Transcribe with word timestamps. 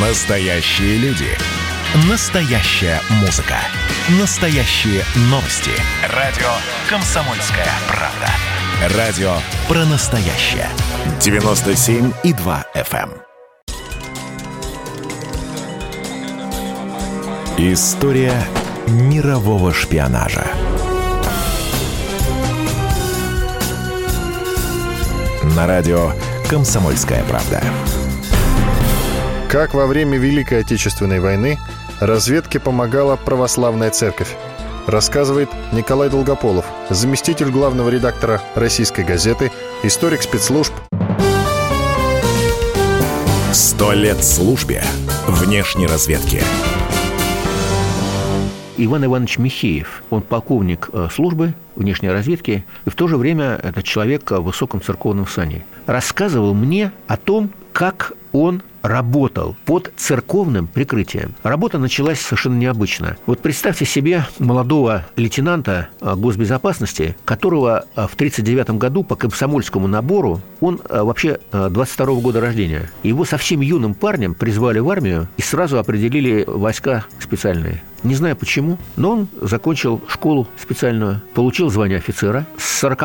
Настоящие 0.00 0.96
люди. 0.98 1.26
Настоящая 2.08 3.00
музыка. 3.20 3.56
Настоящие 4.20 5.02
новости. 5.22 5.72
Радио 6.14 6.46
«Комсомольская 6.88 7.66
правда». 7.88 8.96
Радио 8.96 9.32
про 9.66 9.84
настоящее. 9.86 10.68
97,2 11.18 12.64
FM. 12.76 13.10
эм. 17.58 17.72
История 17.72 18.40
мирового 18.86 19.74
шпионажа. 19.74 20.46
На 25.56 25.66
радио 25.66 26.12
«Комсомольская 26.48 27.24
правда». 27.24 27.60
Как 29.48 29.72
во 29.72 29.86
время 29.86 30.18
Великой 30.18 30.60
Отечественной 30.60 31.20
войны 31.20 31.58
разведке 32.00 32.60
помогала 32.60 33.16
православная 33.16 33.90
церковь, 33.90 34.36
рассказывает 34.86 35.48
Николай 35.72 36.10
Долгополов, 36.10 36.66
заместитель 36.90 37.48
главного 37.50 37.88
редактора 37.88 38.42
российской 38.54 39.06
газеты, 39.06 39.50
историк 39.82 40.20
спецслужб. 40.20 40.74
Сто 43.54 43.92
лет 43.92 44.22
службе 44.22 44.84
внешней 45.26 45.86
разведки. 45.86 46.42
Иван 48.76 49.06
Иванович 49.06 49.38
Михеев, 49.38 50.02
он 50.10 50.20
полковник 50.20 50.90
э, 50.92 51.08
службы 51.10 51.54
внешней 51.74 52.10
разведки, 52.10 52.66
и 52.84 52.90
в 52.90 52.94
то 52.94 53.08
же 53.08 53.16
время 53.16 53.58
это 53.62 53.82
человек 53.82 54.30
в 54.30 54.42
высоком 54.42 54.82
церковном 54.82 55.26
сане. 55.26 55.64
Рассказывал 55.88 56.52
мне 56.52 56.92
о 57.06 57.16
том, 57.16 57.50
как 57.72 58.12
он 58.32 58.62
работал 58.82 59.56
под 59.64 59.90
церковным 59.96 60.66
прикрытием. 60.66 61.34
Работа 61.42 61.78
началась 61.78 62.20
совершенно 62.20 62.58
необычно. 62.58 63.16
Вот 63.26 63.40
представьте 63.40 63.84
себе 63.84 64.26
молодого 64.38 65.06
лейтенанта 65.16 65.88
а, 66.00 66.14
госбезопасности, 66.14 67.16
которого 67.24 67.86
а, 67.94 68.06
в 68.06 68.14
1939 68.14 68.78
году 68.78 69.02
по 69.02 69.16
комсомольскому 69.16 69.86
набору, 69.86 70.40
он 70.60 70.80
а, 70.88 71.04
вообще 71.04 71.40
22 71.52 72.06
-го 72.06 72.20
года 72.20 72.40
рождения. 72.40 72.90
Его 73.02 73.24
совсем 73.24 73.62
юным 73.62 73.94
парнем 73.94 74.34
призвали 74.34 74.78
в 74.78 74.90
армию 74.90 75.28
и 75.36 75.42
сразу 75.42 75.78
определили 75.78 76.44
войска 76.46 77.06
специальные. 77.18 77.82
Не 78.04 78.14
знаю 78.14 78.36
почему, 78.36 78.78
но 78.96 79.10
он 79.10 79.28
закончил 79.40 80.00
школу 80.06 80.46
специальную, 80.56 81.20
получил 81.34 81.68
звание 81.68 81.98
офицера. 81.98 82.46
С 82.56 82.78
40 82.78 82.98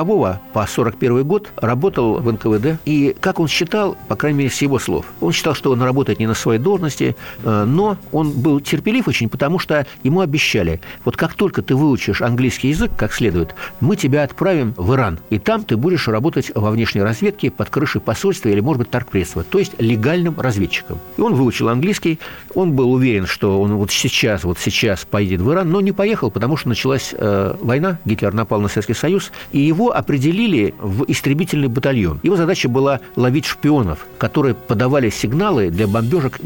по 0.53 0.67
41 0.67 1.23
год 1.23 1.49
работал 1.57 2.19
в 2.19 2.31
НКВД. 2.31 2.72
И, 2.85 3.15
как 3.19 3.39
он 3.39 3.47
считал, 3.47 3.97
по 4.07 4.15
крайней 4.15 4.39
мере, 4.39 4.49
с 4.49 4.61
его 4.61 4.79
слов, 4.79 5.05
он 5.21 5.31
считал, 5.31 5.53
что 5.53 5.71
он 5.71 5.81
работает 5.81 6.19
не 6.19 6.27
на 6.27 6.33
своей 6.33 6.59
должности, 6.59 7.15
э, 7.43 7.63
но 7.65 7.97
он 8.11 8.31
был 8.31 8.59
терпелив 8.59 9.07
очень, 9.07 9.29
потому 9.29 9.59
что 9.59 9.85
ему 10.03 10.21
обещали, 10.21 10.81
вот 11.05 11.17
как 11.17 11.33
только 11.33 11.61
ты 11.61 11.75
выучишь 11.75 12.21
английский 12.21 12.69
язык 12.69 12.91
как 12.97 13.13
следует, 13.13 13.55
мы 13.79 13.95
тебя 13.95 14.23
отправим 14.23 14.73
в 14.77 14.93
Иран, 14.93 15.19
и 15.29 15.39
там 15.39 15.63
ты 15.63 15.77
будешь 15.77 16.07
работать 16.07 16.51
во 16.55 16.71
внешней 16.71 17.01
разведке 17.01 17.51
под 17.51 17.69
крышей 17.69 18.01
посольства 18.01 18.49
или, 18.49 18.59
может 18.59 18.79
быть, 18.79 18.89
торгпредства, 18.89 19.43
то 19.43 19.59
есть 19.59 19.73
легальным 19.79 20.39
разведчиком. 20.39 20.99
И 21.17 21.21
он 21.21 21.33
выучил 21.33 21.69
английский, 21.69 22.19
он 22.55 22.73
был 22.73 22.91
уверен, 22.91 23.25
что 23.25 23.61
он 23.61 23.75
вот 23.75 23.91
сейчас, 23.91 24.43
вот 24.43 24.59
сейчас 24.59 25.05
поедет 25.05 25.41
в 25.41 25.51
Иран, 25.51 25.71
но 25.71 25.81
не 25.81 25.91
поехал, 25.91 26.31
потому 26.31 26.57
что 26.57 26.69
началась 26.69 27.13
э, 27.13 27.55
война, 27.61 27.99
Гитлер 28.05 28.33
напал 28.33 28.61
на 28.61 28.67
Советский 28.67 28.93
Союз, 28.93 29.31
и 29.51 29.59
его 29.59 29.95
определили 29.95 30.73
в 30.79 31.05
истребительный 31.07 31.67
батальон. 31.67 32.19
Его 32.23 32.35
задача 32.35 32.62
была 32.67 32.99
ловить 33.15 33.45
шпионов, 33.45 34.05
которые 34.17 34.55
подавали 34.55 35.09
сигналы 35.09 35.69
для 35.69 35.87
бомбежек, 35.87 36.39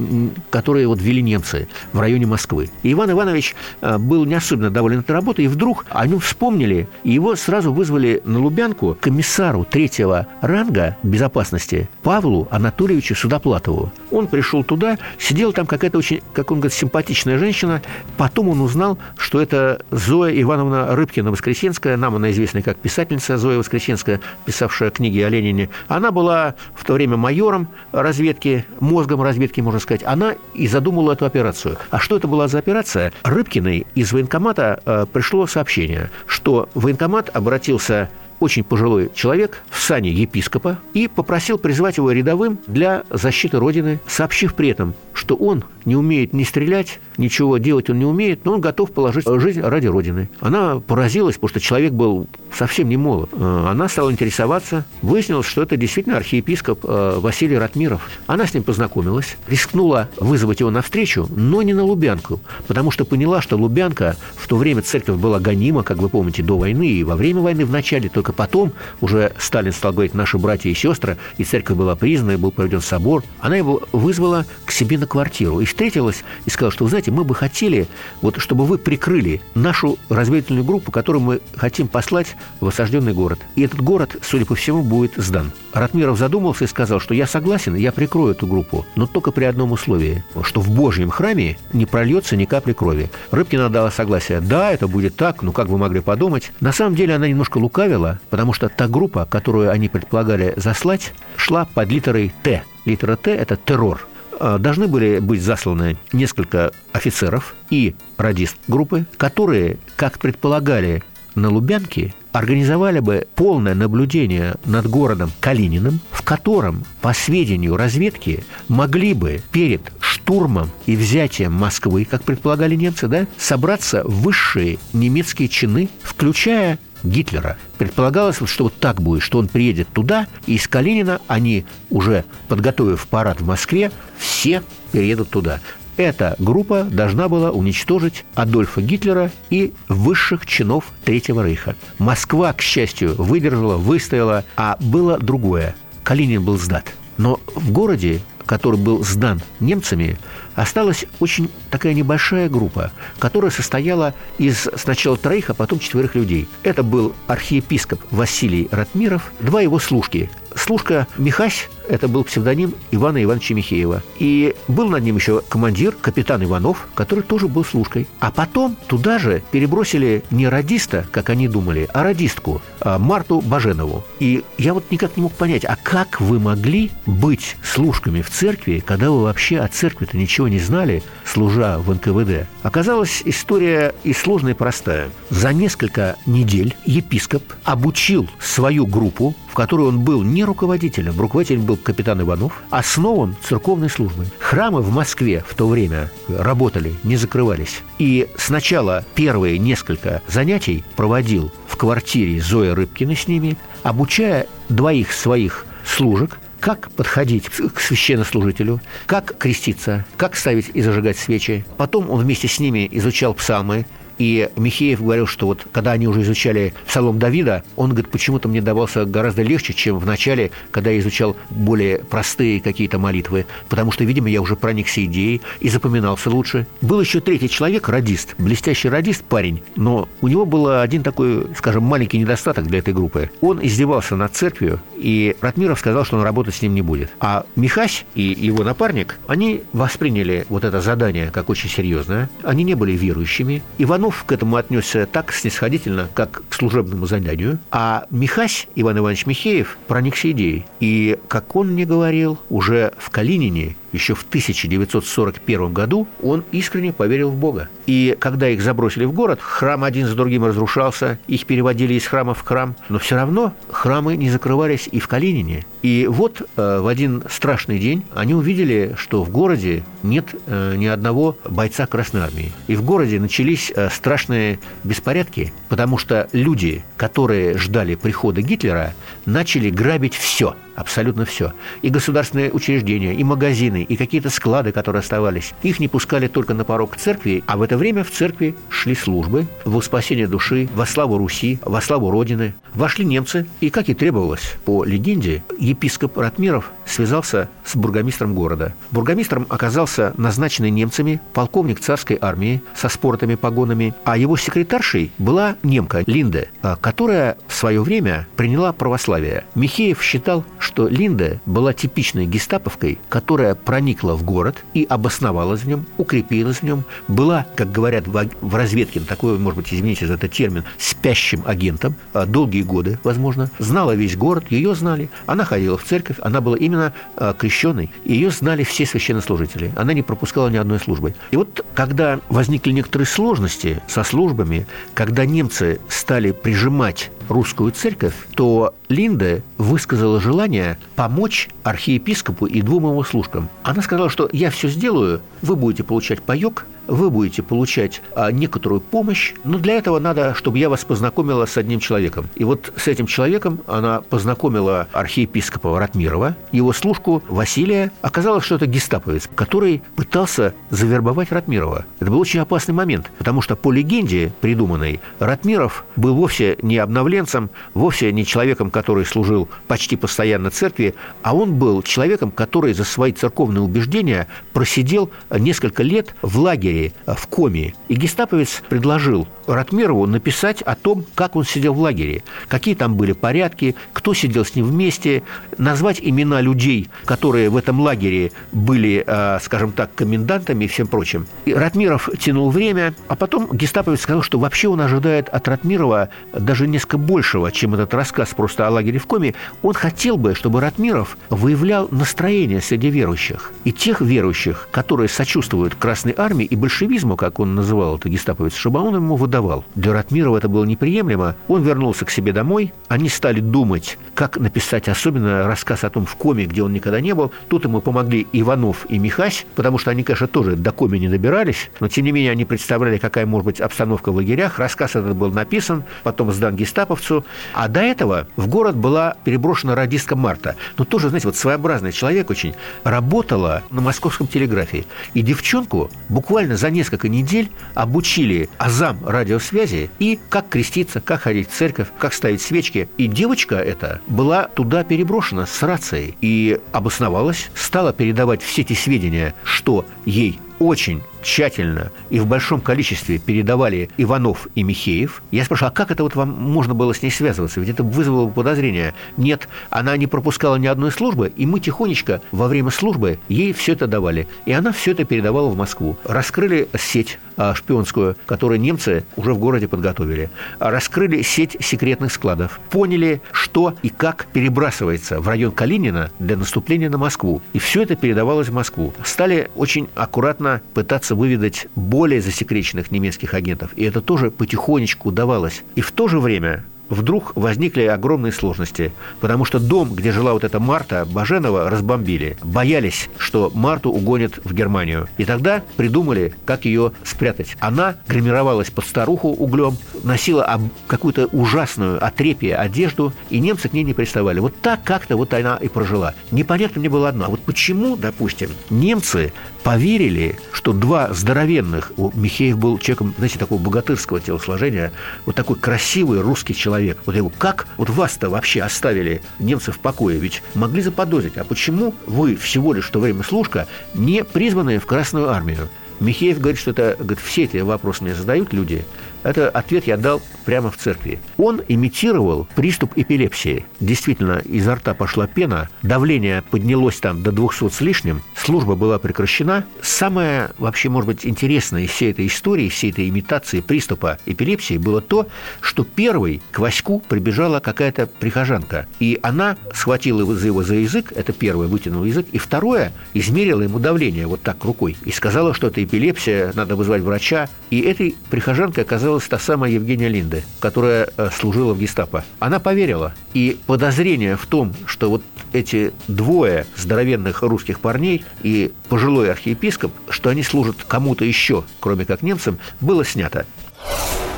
которые 0.50 0.88
вот 0.88 1.02
ввели 1.02 1.22
немцы 1.22 1.68
в 1.94 2.00
районе 2.00 2.26
Москвы. 2.26 2.70
И 2.84 2.94
Иван 2.94 3.12
Иванович 3.12 3.56
э, 3.82 3.98
был 3.98 4.26
не 4.26 4.36
особенно 4.36 4.70
доволен 4.70 5.00
этой 5.00 5.12
работой, 5.12 5.46
и 5.46 5.48
вдруг 5.48 5.86
о 5.90 6.06
нем 6.08 6.20
вспомнили, 6.20 6.88
и 7.04 7.12
его 7.12 7.36
сразу 7.36 7.74
вызвали 7.74 8.22
на 8.26 8.40
Лубянку 8.40 8.98
комиссару 9.00 9.66
третьего 9.66 10.28
ранга 10.42 10.98
безопасности 11.04 11.90
Павлу 12.04 12.48
Анатольевичу 12.52 13.16
Судоплатову. 13.16 13.92
Он 14.12 14.28
пришел 14.28 14.64
туда, 14.64 14.98
сидела 15.18 15.54
там 15.54 15.66
какая-то 15.66 15.98
очень, 15.98 16.22
как 16.34 16.52
он 16.52 16.60
говорит, 16.60 16.78
симпатичная 16.78 17.38
женщина. 17.38 17.82
Потом 18.18 18.50
он 18.50 18.62
узнал, 18.62 18.98
что 19.18 19.42
это 19.42 19.82
Зоя 19.92 20.40
Ивановна 20.42 20.88
Рыбкина-Воскресенская, 20.96 21.98
нам 21.98 22.16
она 22.16 22.32
известна 22.32 22.62
как 22.62 22.78
писательница 22.78 23.38
Зоя 23.38 23.58
Воскресенская, 23.58 24.22
писавшая 24.46 24.90
книги 24.90 25.20
о 25.20 25.30
Ленине. 25.30 25.70
Она 25.88 26.07
была 26.12 26.56
в 26.76 26.86
то 26.86 26.94
время 26.94 27.18
майором 27.18 27.68
разведки, 27.92 28.66
мозгом 28.80 29.22
разведки, 29.22 29.62
можно 29.62 29.80
сказать. 29.80 30.04
Она 30.04 30.36
и 30.54 30.68
задумала 30.68 31.14
эту 31.14 31.26
операцию. 31.26 31.78
А 31.90 32.00
что 32.00 32.18
это 32.18 32.28
была 32.28 32.48
за 32.48 32.60
операция? 32.60 33.14
Рыбкиной 33.24 33.86
из 33.96 34.12
военкомата 34.12 34.82
э, 34.86 35.06
пришло 35.12 35.48
сообщение, 35.48 36.10
что 36.26 36.70
военкомат 36.74 37.30
обратился 37.36 38.10
очень 38.40 38.64
пожилой 38.64 39.10
человек 39.14 39.64
в 39.70 39.80
сане 39.80 40.12
епископа 40.12 40.80
и 40.94 41.08
попросил 41.08 41.58
призвать 41.58 41.98
его 41.98 42.12
рядовым 42.12 42.60
для 42.68 43.04
защиты 43.10 43.60
Родины, 43.60 44.00
сообщив 44.08 44.54
при 44.54 44.70
этом, 44.70 44.94
что 45.14 45.36
он 45.36 45.64
не 45.86 45.96
умеет 45.96 46.34
ни 46.34 46.44
стрелять, 46.44 47.00
ничего 47.18 47.58
делать 47.58 47.90
он 47.90 48.00
не 48.00 48.06
умеет, 48.06 48.46
но 48.46 48.54
он 48.54 48.62
готов 48.62 48.92
положить 48.92 49.26
жизнь 49.28 49.62
ради 49.62 49.88
Родины. 49.88 50.30
Она 50.40 50.80
поразилась, 50.80 51.36
потому 51.36 51.50
что 51.50 51.60
человек 51.60 51.94
был 51.94 52.28
совсем 52.54 52.90
не 52.90 52.98
молод. 52.98 53.30
Э, 53.34 53.68
она 53.70 53.88
стала 53.88 54.12
интересоваться, 54.12 54.86
выяснилось, 55.02 55.46
что 55.46 55.64
это 55.64 55.78
действительно 55.78 56.18
архиепископ 56.18 56.80
э, 56.84 57.20
Василий 57.20 57.58
Ратмиров. 57.58 58.02
Она 58.28 58.46
с 58.48 58.54
ним 58.54 58.64
познакомилась, 58.64 59.38
рискнула 59.48 60.10
вызвать 60.18 60.60
его 60.60 60.72
навстречу, 60.72 61.28
но 61.36 61.62
не 61.62 61.74
на 61.74 61.84
Лубянку, 61.84 62.40
потому 62.68 62.92
что 62.92 63.06
поняла, 63.06 63.42
что 63.42 63.58
Лубянка 63.58 64.16
в 64.36 64.48
то 64.48 64.58
время 64.58 64.82
церковь 64.82 65.18
была 65.18 65.40
гонима, 65.40 65.84
как 65.84 65.98
вы 65.98 66.10
помните, 66.10 66.44
до 66.44 66.58
войны 66.58 66.88
и 66.88 67.04
во 67.04 67.16
время 67.16 67.42
войны 67.42 67.66
в 67.66 67.72
начале, 67.72 68.10
только 68.10 68.27
потом 68.34 68.74
уже 69.02 69.34
Сталин 69.40 69.72
стал 69.72 69.94
говорить 69.94 70.14
«наши 70.14 70.38
братья 70.38 70.70
и 70.70 70.74
сестры», 70.74 71.18
и 71.38 71.44
церковь 71.44 71.78
была 71.78 71.96
признана, 71.96 72.32
и 72.32 72.36
был 72.38 72.52
проведен 72.52 72.82
собор. 72.82 73.24
Она 73.40 73.56
его 73.56 73.82
вызвала 73.92 74.46
к 74.66 74.72
себе 74.72 74.98
на 74.98 75.08
квартиру 75.08 75.60
и 75.60 75.66
встретилась 75.66 76.24
и 76.46 76.50
сказала, 76.50 76.72
что, 76.72 76.84
вы 76.84 76.90
знаете, 76.90 77.12
мы 77.12 77.24
бы 77.24 77.36
хотели, 77.36 77.88
вот, 78.22 78.40
чтобы 78.40 78.66
вы 78.66 78.78
прикрыли 78.78 79.42
нашу 79.56 79.98
разведывательную 80.10 80.66
группу, 80.66 80.92
которую 80.92 81.22
мы 81.22 81.42
хотим 81.56 81.88
послать 81.88 82.36
в 82.60 82.68
осажденный 82.68 83.14
город. 83.14 83.40
И 83.56 83.62
этот 83.62 83.82
город, 83.82 84.16
судя 84.22 84.46
по 84.46 84.56
всему, 84.56 84.84
будет 84.84 85.14
сдан. 85.18 85.52
Ратмиров 85.74 86.18
задумался 86.18 86.64
и 86.64 86.68
сказал, 86.68 87.00
что 87.00 87.14
я 87.14 87.28
согласен, 87.28 87.76
я 87.76 87.92
прикрою 87.92 88.32
эту 88.32 88.48
группу, 88.48 88.86
но 88.96 89.06
только 89.06 89.32
при 89.32 89.46
одном 89.46 89.72
условии, 89.72 90.24
что 90.44 90.62
в 90.62 90.70
Божьем 90.70 91.10
храме 91.10 91.58
не 91.74 91.86
прольется 91.86 92.36
ни 92.36 92.46
капли 92.46 92.74
крови. 92.74 93.10
Рыбкина 93.32 93.70
дала 93.70 93.92
согласие. 93.92 94.42
Да, 94.42 94.72
это 94.72 94.88
будет 94.88 95.16
так, 95.16 95.44
ну 95.44 95.52
как 95.52 95.68
вы 95.68 95.78
могли 95.78 96.02
подумать. 96.02 96.52
На 96.60 96.72
самом 96.72 96.96
деле 96.96 97.16
она 97.16 97.28
немножко 97.28 97.58
лукавила, 97.58 98.17
потому 98.30 98.54
что 98.54 98.70
та 98.70 98.88
группа, 98.88 99.26
которую 99.26 99.72
они 99.72 99.90
предполагали 99.90 100.54
заслать, 100.56 101.14
шла 101.36 101.66
под 101.66 101.90
литерой 101.90 102.34
«Т». 102.44 102.64
Литера 102.86 103.16
«Т»– 103.16 103.32
это 103.36 103.56
террор. 103.56 104.08
А, 104.40 104.58
должны 104.58 104.88
были 104.88 105.20
быть 105.20 105.42
засланы 105.42 105.98
несколько 106.14 106.72
офицеров 106.94 107.56
и 107.70 107.96
радист 108.18 108.58
группы, 108.68 109.06
которые, 109.18 109.78
как 109.96 110.20
предполагали 110.20 111.04
на 111.36 111.50
Лубянке, 111.50 112.14
организовали 112.32 113.00
бы 113.00 113.28
полное 113.36 113.74
наблюдение 113.74 114.56
над 114.66 114.88
городом 114.88 115.32
Калининым, 115.40 116.00
в 116.12 116.24
котором, 116.24 116.84
по 117.02 117.14
сведению 117.14 117.78
разведки, 117.78 118.44
могли 118.68 119.14
бы 119.14 119.42
перед 119.52 119.82
штурмом 120.00 120.70
и 120.86 120.96
взятием 120.96 121.54
Москвы, 121.54 122.06
как 122.06 122.24
предполагали 122.24 122.76
немцы, 122.76 123.08
да, 123.08 123.28
собраться 123.38 124.04
высшие 124.04 124.78
немецкие 124.94 125.48
чины, 125.48 125.90
включая 126.04 126.80
Гитлера. 127.04 127.58
Предполагалось, 127.78 128.38
что 128.46 128.66
вот 128.66 128.76
так 128.80 129.02
будет, 129.02 129.22
что 129.24 129.40
он 129.40 129.48
приедет 129.48 129.88
туда, 129.94 130.28
и 130.46 130.56
из 130.56 130.68
Калинина 130.68 131.22
они, 131.28 131.66
уже 131.90 132.26
подготовив 132.48 133.08
парад 133.08 133.42
в 133.42 133.46
Москве, 133.46 133.92
все 134.18 134.64
переедут 134.92 135.30
туда. 135.30 135.60
Эта 135.98 136.36
группа 136.38 136.84
должна 136.84 137.28
была 137.28 137.52
уничтожить 137.52 138.24
Адольфа 138.36 138.82
Гитлера 138.82 139.32
и 139.50 139.74
высших 139.88 140.46
чинов 140.46 140.86
Третьего 141.04 141.44
Рейха. 141.44 141.76
Москва, 141.98 142.54
к 142.54 142.62
счастью, 142.62 143.16
выдержала, 143.16 143.78
выстояла, 143.78 144.46
а 144.56 144.78
было 144.80 145.18
другое. 145.18 145.76
Калинин 146.04 146.44
был 146.44 146.60
сдат. 146.60 146.94
Но 147.18 147.40
в 147.56 147.72
городе 147.72 148.22
который 148.48 148.80
был 148.80 149.04
сдан 149.04 149.42
немцами, 149.60 150.18
осталась 150.56 151.06
очень 151.20 151.52
такая 151.70 151.94
небольшая 151.94 152.50
группа, 152.50 152.92
которая 153.20 153.52
состояла 153.52 154.16
из 154.40 154.68
сначала 154.76 155.18
троих, 155.18 155.52
а 155.52 155.54
потом 155.54 155.78
четверых 155.78 156.16
людей. 156.16 156.48
Это 156.64 156.82
был 156.82 157.14
архиепископ 157.28 158.02
Василий 158.10 158.68
Ратмиров, 158.72 159.32
два 159.40 159.62
его 159.62 159.78
служки. 159.78 160.32
Служка 160.56 161.08
Михась, 161.18 161.70
это 161.90 162.08
был 162.08 162.24
псевдоним 162.24 162.74
Ивана 162.92 163.24
Ивановича 163.24 163.56
Михеева. 163.56 164.04
И 164.20 164.56
был 164.68 164.88
над 164.90 165.04
ним 165.04 165.18
еще 165.18 165.42
командир, 165.48 165.96
капитан 166.00 166.44
Иванов, 166.44 166.88
который 166.94 167.24
тоже 167.24 167.48
был 167.48 167.66
служкой. 167.66 168.08
А 168.20 168.32
потом 168.32 168.78
туда 168.88 169.20
же 169.20 169.44
перебросили 169.52 170.24
не 170.32 170.48
радиста, 170.48 171.06
как 171.12 171.30
они 171.30 171.48
думали, 171.48 171.90
а 171.94 172.04
радистку, 172.04 172.62
а 172.82 173.00
Марту 173.00 173.42
Баженову. 173.42 174.04
И 174.20 174.44
я 174.58 174.74
вот 174.74 174.90
никак 174.92 175.18
не 175.18 175.24
мог 175.24 175.34
понять, 175.34 175.66
а 175.66 175.78
как 175.82 176.22
вы 176.22 176.40
могли 176.40 176.92
быть 177.06 177.56
служками 177.64 178.22
в 178.22 178.30
церкви, 178.30 178.84
когда 178.86 179.12
вы 179.12 179.24
вообще 179.24 179.60
о 179.60 179.68
церкви-то 179.68 180.18
ничего 180.18 180.48
не 180.48 180.60
знали, 180.60 181.04
служа 181.26 181.80
в 181.80 181.94
НКВД? 181.94 182.48
Оказалось, 182.64 183.22
история 183.26 183.94
и 184.04 184.14
сложная, 184.14 184.54
и 184.54 184.56
простая. 184.56 185.10
За 185.30 185.54
несколько 185.54 186.16
недель 186.26 186.76
епископ 186.86 187.44
обучил 187.64 188.30
свою 188.40 188.86
группу 188.86 189.36
которой 189.58 189.88
он 189.88 190.02
был 190.02 190.22
не 190.22 190.44
руководителем, 190.44 191.20
руководителем 191.20 191.64
был 191.64 191.78
капитан 191.78 192.22
Иванов, 192.22 192.62
основан 192.70 193.36
церковной 193.42 193.90
службой. 193.90 194.28
Храмы 194.38 194.84
в 194.84 194.92
Москве 194.92 195.44
в 195.48 195.56
то 195.56 195.68
время 195.68 196.12
работали, 196.30 196.94
не 197.04 197.16
закрывались. 197.16 197.82
И 197.98 198.30
сначала 198.38 199.04
первые 199.16 199.58
несколько 199.58 200.22
занятий 200.28 200.84
проводил 200.96 201.52
в 201.68 201.76
квартире 201.76 202.40
Зоя 202.40 202.76
Рыбкина 202.76 203.16
с 203.16 203.28
ними, 203.28 203.58
обучая 203.82 204.46
двоих 204.70 205.12
своих 205.12 205.66
служек, 205.84 206.38
как 206.60 206.92
подходить 206.92 207.50
к 207.50 207.80
священнослужителю, 207.80 208.80
как 209.08 209.40
креститься, 209.40 210.06
как 210.18 210.36
ставить 210.36 210.70
и 210.76 210.82
зажигать 210.84 211.18
свечи. 211.18 211.66
Потом 211.78 212.12
он 212.12 212.20
вместе 212.20 212.48
с 212.48 212.60
ними 212.60 212.88
изучал 212.92 213.34
псалмы, 213.34 213.88
и 214.18 214.50
Михеев 214.56 215.02
говорил, 215.02 215.28
что 215.28 215.48
вот 215.48 215.66
когда 215.72 215.92
они 215.92 216.08
уже 216.08 216.22
изучали 216.22 216.74
Псалом 216.86 217.20
Давида, 217.20 217.64
он, 217.76 217.92
говорит, 217.92 218.10
почему-то 218.10 218.48
мне 218.48 218.62
давался 218.62 219.06
гораздо 219.06 219.42
легче, 219.42 219.74
чем 219.74 220.00
в 220.00 220.06
начале, 220.06 220.52
когда 220.72 220.92
я 220.92 221.00
изучал 221.00 221.36
более 221.50 222.00
простые 222.00 222.62
какие-то 222.62 223.00
молитвы, 223.00 223.46
потому 223.70 223.92
что, 223.92 224.04
видимо, 224.04 224.30
я 224.30 224.42
уже 224.42 224.56
проникся 224.56 225.04
идеей 225.06 225.42
и 225.60 225.70
запоминался 225.70 226.30
лучше. 226.30 226.68
Был 226.82 227.02
еще 227.02 227.20
третий 227.20 227.50
человек, 227.50 227.90
радист, 227.90 228.36
блестящий 228.38 228.90
радист 228.90 229.24
парень, 229.24 229.62
но 229.76 230.08
у 230.22 230.28
него 230.28 230.46
был 230.46 230.68
один 230.80 231.04
такой, 231.04 231.48
скажем, 231.56 231.84
маленький 231.84 232.18
недостаток 232.18 232.68
для 232.68 232.80
этой 232.80 232.94
группы. 232.94 233.30
Он 233.42 233.60
издевался 233.62 234.16
над 234.16 234.36
церковью, 234.36 234.80
и 234.96 235.36
Ратмиров 235.42 235.80
сказал, 235.80 236.06
что 236.06 236.18
он 236.18 236.24
работать 236.24 236.56
с 236.56 236.62
ним 236.62 236.74
не 236.74 236.82
будет. 236.82 237.10
А 237.20 237.46
Михась 237.56 238.06
и 238.16 238.22
его 238.22 238.64
напарник, 238.64 239.20
они 239.28 239.64
восприняли 239.74 240.46
вот 240.50 240.64
это 240.64 240.82
задание 240.82 241.32
как 241.32 241.50
очень 241.50 241.70
серьезное. 241.70 242.30
Они 242.44 242.64
не 242.64 242.76
были 242.76 242.94
верующими. 242.94 243.62
Иванов 243.78 244.07
Иванов 244.08 244.24
к 244.24 244.32
этому 244.32 244.56
отнесся 244.56 245.06
так 245.06 245.34
снисходительно, 245.34 246.08
как 246.14 246.42
к 246.50 246.54
служебному 246.54 247.08
занятию, 247.08 247.60
а 247.72 248.06
Михась, 248.10 248.68
Иван 248.76 249.00
Иванович 249.00 249.26
Михеев, 249.26 249.78
проникся 249.88 250.32
идеей. 250.32 250.66
И, 250.80 251.20
как 251.28 251.56
он 251.58 251.74
мне 251.74 251.86
говорил, 251.86 252.38
уже 252.50 252.94
в 252.98 253.10
Калинине 253.10 253.76
еще 253.94 254.16
в 254.16 254.24
1941 254.24 255.74
году 255.74 256.08
он 256.22 256.44
искренне 256.52 256.94
поверил 256.94 257.30
в 257.30 257.36
Бога. 257.36 257.70
И 257.86 258.16
когда 258.20 258.50
их 258.50 258.62
забросили 258.62 259.06
в 259.06 259.14
город, 259.14 259.40
храм 259.42 259.84
один 259.84 260.08
за 260.08 260.16
другим 260.16 260.46
разрушался, 260.46 261.20
их 261.28 261.46
переводили 261.46 261.94
из 261.94 262.06
храма 262.06 262.34
в 262.34 262.42
храм, 262.42 262.76
но 262.90 263.00
все 263.00 263.16
равно 263.16 263.54
храмы 263.70 264.16
не 264.18 264.30
закрывались 264.30 264.90
и 264.92 265.00
в 265.00 265.08
Калинине. 265.08 265.66
И 265.82 266.06
вот 266.10 266.42
э, 266.42 266.80
в 266.80 266.88
один 266.88 267.24
страшный 267.30 267.80
день 267.80 268.04
они 268.14 268.34
увидели, 268.34 268.96
что 268.98 269.24
в 269.24 269.30
городе 269.30 269.84
нет 270.04 270.36
э, 270.46 270.76
ни 270.76 270.86
одного 270.86 271.38
бойца 271.50 271.86
Красной 271.86 272.22
Армии. 272.22 272.52
И 272.68 272.76
в 272.76 272.84
городе 272.84 273.20
начались 273.20 273.72
э, 273.74 273.90
страшные 273.98 274.60
беспорядки, 274.84 275.52
потому 275.70 275.98
что 275.98 276.30
люди, 276.32 276.84
которые 276.96 277.58
ждали 277.58 277.96
прихода 277.96 278.42
Гитлера, 278.42 278.94
начали 279.26 279.70
грабить 279.70 280.16
все– 280.16 280.56
абсолютно 280.78 281.26
все. 281.26 281.54
И 281.82 281.90
государственные 281.90 282.52
учреждения, 282.52 283.14
и 283.14 283.24
магазины, 283.24 283.82
и 283.82 283.98
какие-то 283.98 284.30
склады, 284.30 284.72
которые 284.72 285.00
оставались. 285.00 285.54
Их 285.64 285.80
не 285.80 285.88
пускали 285.88 286.28
только 286.28 286.54
на 286.54 286.64
порог 286.64 286.96
церкви, 286.96 287.44
а 287.48 287.58
в 287.58 287.64
это 287.64 287.78
время 287.78 288.04
в 288.04 288.12
церкви 288.12 288.56
шли 288.70 288.96
службы 288.96 289.48
во 289.66 289.82
спасение 289.82 290.28
души, 290.28 290.70
во 290.76 290.86
славу 290.86 291.18
Руси, 291.18 291.60
во 291.64 291.82
славу 291.82 292.12
Родины. 292.12 292.54
Вошли 292.76 293.06
немцы, 293.06 293.48
и, 293.60 293.72
как 293.72 293.90
и 293.90 293.96
требовалось, 293.96 294.56
по 294.66 294.84
легенде, 294.86 295.44
епископ 295.58 296.16
Ратмиров 296.20 296.72
связался 296.86 297.50
с 297.66 297.76
бургомистром 297.76 298.36
города. 298.36 298.76
Бургомистром 298.92 299.48
оказался 299.50 300.14
назначенный 300.18 300.70
немцами 300.70 301.20
полковник 301.34 301.80
царской 301.80 302.20
армии 302.22 302.62
со 302.76 302.88
спортами, 302.88 303.34
погонами, 303.34 303.87
а 304.04 304.18
его 304.18 304.38
секретаршей 304.38 305.12
была 305.18 305.56
немка 305.64 306.04
Линде, 306.06 306.50
а, 306.62 306.76
которая 306.76 307.38
в 307.48 307.54
свое 307.54 307.82
время 307.82 308.28
приняла 308.36 308.74
православие. 308.74 309.46
Михеев 309.56 310.02
считал, 310.02 310.44
что 310.60 310.88
Линда 310.88 311.40
была 311.46 311.74
типичной 311.74 312.26
гестаповкой, 312.26 313.00
которая 313.10 313.56
проникла 313.56 314.16
в 314.16 314.24
город 314.24 314.64
и 314.74 314.86
обосновалась 314.90 315.62
в 315.62 315.68
нем, 315.68 315.86
укрепилась 315.98 316.58
в 316.58 316.64
нем, 316.64 316.84
была, 317.08 317.46
как 317.56 317.72
говорят 317.72 318.08
в 318.08 318.56
разведке, 318.56 319.00
такой, 319.00 319.38
может 319.38 319.58
быть, 319.58 319.74
извините 319.74 320.08
за 320.08 320.14
этот 320.16 320.32
термин, 320.32 320.64
спящим 320.78 321.44
агентом, 321.46 321.96
а, 322.14 322.26
долгие 322.26 322.64
годы, 322.64 323.00
возможно, 323.04 323.50
знала 323.60 323.94
весь 323.94 324.16
город, 324.16 324.46
ее 324.50 324.76
знали, 324.76 325.10
она 325.26 325.46
ходила 325.46 325.78
в 325.78 325.84
церковь, 325.84 326.18
она 326.22 326.42
была 326.42 326.58
именно 326.58 326.94
а, 327.16 327.34
крещенной, 327.34 327.92
ее 328.06 328.30
знали 328.30 328.64
все 328.64 328.86
священнослужители, 328.86 329.72
она 329.76 329.94
не 329.94 330.02
пропускала 330.02 330.50
ни 330.50 330.58
одной 330.58 330.80
службы. 330.80 331.16
И 331.32 331.38
вот 331.38 331.66
когда 331.74 332.20
возникли 332.30 332.72
некоторые 332.72 333.08
сложности 333.08 333.77
со 333.88 334.04
службами, 334.04 334.68
когда 334.94 335.26
немцы 335.26 335.80
стали 335.90 336.32
прижимать 336.32 337.12
русскую 337.30 337.72
церковь, 337.72 338.14
то 338.36 338.74
Линда 338.90 339.42
высказала 339.58 340.20
желание 340.20 340.78
помочь 340.96 341.50
архиепископу 341.64 342.46
и 342.46 342.62
двум 342.62 342.86
его 342.86 343.04
служкам. 343.04 343.50
Она 343.64 343.82
сказала, 343.82 344.10
что 344.10 344.30
я 344.32 344.50
все 344.50 344.68
сделаю, 344.70 345.22
вы 345.42 345.56
будете 345.56 345.84
получать 345.84 346.22
паек, 346.22 346.66
вы 346.88 347.10
будете 347.10 347.44
получать 347.44 348.02
а, 348.16 348.32
некоторую 348.32 348.82
помощь, 348.82 349.34
но 349.44 349.58
для 349.58 349.74
этого 349.74 350.00
надо, 350.00 350.34
чтобы 350.36 350.58
я 350.58 350.70
вас 350.70 350.84
познакомила 350.86 351.46
с 351.46 351.58
одним 351.58 351.80
человеком. 351.80 352.28
И 352.36 352.44
вот 352.44 352.72
с 352.76 352.88
этим 352.88 353.08
человеком 353.08 353.60
она 353.68 354.02
познакомила 354.02 354.88
архиепископа 354.94 355.78
Ратмирова, 355.80 356.36
его 356.52 356.74
служку 356.74 357.22
Василия. 357.28 357.92
Оказалось, 358.02 358.46
что 358.46 358.56
это 358.56 358.66
гестаповец, 358.66 359.30
который 359.36 359.82
пытался 359.96 360.54
завербовать 360.70 361.32
Ратмирова. 361.32 361.86
Это 362.00 362.10
был 362.10 362.20
очень 362.20 362.40
опасный 362.40 362.74
момент, 362.74 363.12
потому 363.18 363.42
что 363.42 363.56
по 363.56 363.72
легенде 363.72 364.32
придуманной 364.42 365.00
Ратмиров 365.20 365.86
был 365.96 366.16
вовсе 366.16 366.58
не 366.62 366.78
обновленцем, 367.18 367.50
вовсе 367.74 368.12
не 368.12 368.26
человеком, 368.26 368.70
который 368.70 369.06
служил 369.06 369.48
почти 369.68 369.96
постоянно 369.96 370.50
церкви, 370.52 370.96
а 371.24 371.36
он 371.36 371.56
был 371.56 371.82
человеком, 371.82 372.32
который 372.32 372.74
за 372.74 372.84
свои 372.84 373.12
церковные 373.12 373.62
убеждения 373.62 374.28
просидел 374.54 375.10
несколько 375.32 375.84
лет 375.84 376.16
в 376.22 376.40
лагере 376.40 376.94
в 377.06 377.28
Коме. 377.28 377.74
И 377.88 377.96
гестаповец 377.96 378.62
предложил 378.70 379.28
Ратмирову 379.48 380.06
написать 380.08 380.62
о 380.62 380.76
том, 380.76 381.06
как 381.16 381.36
он 381.36 381.44
сидел 381.44 381.74
в 381.74 381.80
лагере, 381.80 382.24
какие 382.48 382.76
там 382.76 382.96
были 382.96 383.14
порядки, 383.14 383.76
кто 383.94 384.14
сидел 384.14 384.46
с 384.46 384.56
ним 384.56 384.66
вместе, 384.66 385.24
назвать 385.58 386.00
имена 386.02 386.42
людей, 386.42 386.90
которые 387.06 387.50
в 387.50 387.58
этом 387.58 387.80
лагере 387.80 388.32
были, 388.52 389.04
э, 389.06 389.40
скажем 389.42 389.72
так, 389.72 389.94
комендантами 389.96 390.66
и 390.66 390.68
всем 390.68 390.88
прочим. 390.88 391.26
И 391.46 391.54
Ратмиров 391.54 392.10
тянул 392.20 392.52
время, 392.52 392.94
а 393.08 393.16
потом 393.16 393.50
гестаповец 393.52 394.02
сказал, 394.02 394.22
что 394.22 394.40
вообще 394.40 394.68
он 394.68 394.82
ожидает 394.82 395.30
от 395.30 395.48
Ратмирова 395.48 396.10
даже 396.34 396.68
несколько 396.68 396.98
большего, 397.08 397.52
чем 397.52 397.74
этот 397.74 397.94
рассказ 397.94 398.34
просто 398.36 398.68
о 398.68 398.70
лагере 398.70 399.00
в 399.00 399.08
Коме. 399.08 399.34
Он 399.64 399.74
хотел 399.74 400.18
бы, 400.18 400.36
чтобы 400.36 400.62
Ратмиров 400.62 401.18
выявлял 401.30 401.88
настроение 401.90 402.62
среди 402.62 402.90
верующих. 402.90 403.54
И 403.64 403.72
тех 403.72 404.02
верующих, 404.02 404.68
которые 404.72 405.08
сочувствуют 405.08 405.74
Красной 405.76 406.14
Армии 406.16 406.46
и 406.46 406.56
большевизму, 406.56 407.16
как 407.16 407.40
он 407.40 407.56
называл 407.56 407.98
это 407.98 408.10
гестаповец, 408.10 408.54
чтобы 408.54 408.82
он 408.82 408.96
ему 408.96 409.16
выдавал. 409.16 409.64
Для 409.76 409.94
Ратмирова 409.94 410.38
это 410.38 410.50
было 410.50 410.66
неприемлемо. 410.66 411.36
Он 411.48 411.64
вернулся 411.64 412.06
к 412.06 412.12
себе 412.12 412.34
домой. 412.34 412.74
Они 412.90 413.10
стали 413.10 413.40
думать, 413.40 413.98
как 414.14 414.38
написать 414.38 414.90
особенно 414.90 415.48
рассказ 415.48 415.84
о 415.86 415.90
том 415.90 416.06
в 416.06 416.16
коме, 416.16 416.46
где 416.46 416.62
он 416.62 416.74
никогда 416.74 417.00
не 417.00 417.14
был. 417.14 417.32
Тут 417.48 417.64
ему 417.64 417.82
помогли 417.82 418.28
Иванов 418.34 418.86
и 418.90 419.00
Михась, 419.00 419.46
потому 419.56 419.78
что 419.78 419.92
они, 419.92 420.04
конечно, 420.04 420.28
тоже 420.28 420.56
до 420.56 420.72
коми 420.72 420.98
не 420.98 421.08
добирались, 421.08 421.70
но 421.80 421.88
тем 421.88 422.04
не 422.04 422.12
менее 422.12 422.32
они 422.32 422.44
представляли, 422.44 422.98
какая 422.98 423.26
может 423.26 423.46
быть 423.46 423.62
обстановка 423.62 424.12
в 424.12 424.16
лагерях. 424.16 424.60
Рассказ 424.60 424.96
этот 424.96 425.16
был 425.16 425.32
написан, 425.32 425.84
потом 426.04 426.32
сдан 426.34 426.56
гестаповцу. 426.98 427.26
А 427.54 427.68
до 427.68 427.82
этого 427.82 428.28
в 428.36 428.48
город 428.48 428.76
была 428.76 429.16
переброшена 429.24 429.76
радистка 429.76 430.16
Марта. 430.16 430.56
Но 430.78 430.86
тоже, 430.86 431.10
знаете, 431.10 431.28
вот 431.28 431.36
своеобразный 431.36 431.92
человек 431.92 432.30
очень. 432.30 432.56
Работала 432.84 433.64
на 433.70 433.82
московском 433.82 434.28
телеграфе. 434.28 434.86
И 435.14 435.22
девчонку 435.22 435.90
буквально 436.10 436.58
за 436.58 436.70
несколько 436.70 437.10
недель 437.10 437.50
обучили 437.74 438.50
азам 438.58 439.00
радиосвязи 439.06 439.90
и 440.00 440.20
как 440.30 440.50
креститься, 440.50 441.00
как 441.00 441.22
ходить 441.22 441.50
в 441.50 441.54
церковь, 441.54 441.88
как 442.00 442.14
ставить 442.14 442.42
свечки. 442.42 442.90
И 442.98 443.08
девочка 443.08 443.56
эта 443.56 444.02
была 444.08 444.44
туда 444.48 444.84
переброшена 444.84 445.46
с 445.46 445.64
рацией 445.64 446.18
и 446.22 446.60
обосновалась, 446.72 447.50
стала 447.56 447.94
передавать 447.94 448.42
все 448.42 448.62
эти 448.62 448.74
сведения, 448.74 449.34
что 449.44 449.86
ей 450.06 450.40
очень 450.60 451.02
тщательно 451.22 451.92
и 452.10 452.20
в 452.20 452.26
большом 452.26 452.62
количестве 452.62 453.18
передавали 453.18 453.90
Иванов 453.98 454.48
и 454.56 454.64
Михеев. 454.64 455.22
Я 455.32 455.44
спрашивал, 455.46 455.70
а 455.70 455.72
как 455.72 455.92
это 455.92 456.04
вот 456.04 456.16
вам 456.16 456.30
можно 456.30 456.74
было 456.74 456.94
с 456.94 457.02
ней 457.02 457.12
связываться? 457.12 457.60
Ведь 457.60 457.70
это 457.70 457.84
вызвало 457.84 458.30
подозрение. 458.30 458.94
Нет, 459.18 459.48
она 459.70 459.98
не 459.98 460.08
пропускала 460.08 460.56
ни 460.56 460.68
одной 460.68 460.92
службы, 460.92 461.32
и 461.36 461.46
мы 461.46 461.60
тихонечко 461.60 462.22
во 462.32 462.48
время 462.48 462.72
службы 462.72 463.20
ей 463.28 463.54
все 463.54 463.74
это 463.74 463.88
давали. 463.88 464.28
И 464.46 464.52
она 464.52 464.72
все 464.72 464.92
это 464.92 465.04
передавала 465.04 465.50
в 465.50 465.58
Москву. 465.58 465.98
Раскрыли 466.06 466.70
сеть 466.78 467.20
а, 467.36 467.54
шпионскую, 467.56 468.16
которую 468.26 468.60
немцы 468.60 469.04
уже 469.16 469.34
в 469.34 469.40
городе 469.40 469.68
подготовили. 469.68 470.30
Раскрыли 470.60 471.22
сеть 471.22 471.58
секретных 471.60 472.12
складов. 472.12 472.60
Поняли, 472.70 473.22
что 473.32 473.76
и 473.84 473.90
как 473.90 474.28
перебрасывается 474.34 475.20
в 475.20 475.28
район 475.28 475.52
Калинина 475.52 476.10
для 476.20 476.38
наступления 476.38 476.90
на 476.90 476.98
Москву. 476.98 477.42
И 477.54 477.60
все 477.60 477.84
это 477.84 477.96
передавалось 477.96 478.48
в 478.48 478.54
Москву. 478.54 478.94
Стали 479.04 479.52
очень 479.56 479.90
аккуратно 479.96 480.47
пытаться 480.74 481.16
выведать 481.16 481.68
более 481.76 482.22
засекреченных 482.22 482.92
немецких 482.92 483.34
агентов. 483.34 483.72
И 483.76 483.84
это 483.84 484.02
тоже 484.02 484.32
потихонечку 484.32 485.10
удавалось. 485.10 485.64
И 485.76 485.82
в 485.82 485.92
то 485.92 486.08
же 486.08 486.20
время 486.20 486.64
вдруг 486.90 487.36
возникли 487.36 487.84
огромные 487.84 488.32
сложности, 488.32 488.92
потому 489.20 489.46
что 489.46 489.60
дом, 489.60 489.94
где 489.94 490.12
жила 490.12 490.34
вот 490.34 490.44
эта 490.44 490.60
Марта 490.60 491.06
Баженова, 491.06 491.70
разбомбили. 491.70 492.38
Боялись, 492.44 493.10
что 493.18 493.52
Марту 493.54 493.92
угонят 493.92 494.40
в 494.44 494.54
Германию. 494.54 495.08
И 495.18 495.26
тогда 495.26 495.64
придумали, 495.76 496.34
как 496.46 496.66
ее 496.66 496.92
спрятать. 497.04 497.56
Она 497.60 497.96
гримировалась 498.08 498.70
под 498.70 498.86
старуху 498.86 499.30
углем, 499.30 499.78
носила 500.04 500.60
какую-то 500.88 501.28
ужасную 501.28 502.04
отрепье 502.04 502.56
одежду, 502.56 503.14
и 503.30 503.40
немцы 503.40 503.70
к 503.70 503.74
ней 503.74 503.84
не 503.84 503.94
приставали. 503.94 504.40
Вот 504.40 504.60
так 504.62 504.84
как-то 504.84 505.18
вот 505.18 505.34
она 505.34 505.58
и 505.58 505.68
прожила. 505.68 506.14
Непонятно 506.32 506.80
мне 506.80 506.90
было 506.90 507.10
одно. 507.10 507.26
А 507.26 507.30
вот 507.30 507.42
почему, 507.42 507.96
допустим, 507.96 508.50
немцы 508.70 509.34
поверили, 509.64 510.40
что 510.54 510.72
два 510.72 511.14
здоровенных, 511.14 511.92
у 511.98 512.12
Михеев 512.18 512.58
был 512.58 512.78
человеком, 512.78 513.14
знаете, 513.18 513.38
такого 513.38 513.62
богатырского 513.62 514.20
телосложения, 514.20 514.94
вот 515.26 515.36
такой 515.36 515.58
красивый 515.58 516.22
русский 516.22 516.56
человек. 516.56 516.77
Вот 517.06 517.16
его, 517.16 517.32
как 517.38 517.68
вот 517.78 517.90
вас-то 517.90 518.30
вообще 518.30 518.62
оставили 518.62 519.22
немцы 519.40 519.72
в 519.72 519.80
покое? 519.80 520.18
Ведь 520.18 520.44
могли 520.54 520.82
заподозрить, 520.82 521.38
а 521.38 521.44
почему 521.44 521.94
вы 522.06 522.36
всего 522.36 522.74
лишь 522.74 522.90
то 522.90 523.00
время 523.00 523.24
служка 523.24 523.68
не 523.94 524.24
призванные 524.24 524.80
в 524.80 524.86
Красную 524.86 525.30
Армию? 525.30 525.70
Михеев 526.00 526.40
говорит, 526.40 526.60
что 526.60 526.72
это, 526.72 526.96
говорит, 527.00 527.20
все 527.20 527.46
эти 527.46 527.58
вопросы 527.58 528.04
мне 528.04 528.14
задают 528.14 528.54
люди, 528.54 528.86
это 529.28 529.50
ответ 529.50 529.88
я 529.88 529.98
дал 529.98 530.22
прямо 530.46 530.72
в 530.72 530.78
церкви. 530.78 531.20
Он 531.38 531.62
имитировал 531.68 532.48
приступ 532.56 532.94
эпилепсии. 532.96 533.66
Действительно, 533.82 534.42
изо 534.46 534.76
рта 534.76 534.94
пошла 534.94 535.28
пена, 535.28 535.70
давление 535.82 536.44
поднялось 536.50 537.00
там 537.00 537.22
до 537.22 537.34
200 537.34 537.70
с 537.70 537.82
лишним, 537.82 538.22
служба 538.36 538.76
была 538.76 538.98
прекращена. 539.00 539.66
Самое, 539.82 540.52
вообще, 540.58 540.88
может 540.88 541.08
быть, 541.08 541.26
интересное 541.26 541.84
из 541.84 541.90
всей 541.90 542.12
этой 542.12 542.28
истории, 542.28 542.70
всей 542.70 542.92
этой 542.92 543.10
имитации 543.10 543.60
приступа 543.60 544.18
эпилепсии 544.26 544.78
было 544.78 545.02
то, 545.02 545.28
что 545.60 545.84
первый 545.84 546.42
к 546.52 546.60
Ваську 546.60 547.04
прибежала 547.10 547.60
какая-то 547.60 548.08
прихожанка. 548.08 548.88
И 549.02 549.20
она 549.22 549.58
схватила 549.74 550.22
его 550.22 550.64
за, 550.64 550.76
язык, 550.76 551.12
это 551.14 551.34
первое, 551.34 551.68
вытянула 551.68 552.06
язык, 552.06 552.28
и 552.32 552.38
второе, 552.38 552.94
измерила 553.14 553.62
ему 553.62 553.80
давление 553.80 554.28
вот 554.28 554.42
так 554.42 554.64
рукой 554.64 554.96
и 555.04 555.12
сказала, 555.12 555.54
что 555.54 555.68
это 555.68 555.84
эпилепсия, 555.84 556.54
надо 556.56 556.78
вызвать 556.78 557.02
врача. 557.02 557.50
И 557.70 557.82
этой 557.82 558.16
прихожанкой 558.30 558.86
оказалась 558.86 559.17
оказалась 559.18 559.28
та 559.28 559.40
самая 559.40 559.72
Евгения 559.72 560.10
Линде, 560.10 560.44
которая 560.60 561.10
э, 561.18 561.30
служила 561.32 561.74
в 561.74 561.80
гестапо. 561.80 562.24
Она 562.40 562.60
поверила. 562.60 563.14
И 563.34 563.58
подозрение 563.66 564.36
в 564.36 564.46
том, 564.46 564.74
что 564.86 565.10
вот 565.10 565.24
эти 565.54 565.92
двое 566.08 566.66
здоровенных 566.76 567.42
русских 567.42 567.80
парней 567.80 568.24
и 568.44 568.72
пожилой 568.90 569.32
архиепископ, 569.32 569.92
что 570.10 570.30
они 570.30 570.44
служат 570.44 570.76
кому-то 570.88 571.26
еще, 571.26 571.64
кроме 571.80 572.06
как 572.06 572.22
немцам, 572.22 572.60
было 572.80 573.04
снято. 573.04 573.46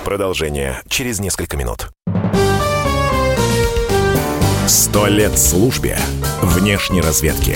Продолжение 0.06 0.82
через 0.88 1.20
несколько 1.20 1.58
минут. 1.58 1.90
Сто 4.68 5.08
лет 5.08 5.38
службе 5.38 5.98
внешней 6.42 7.02
разведки. 7.02 7.56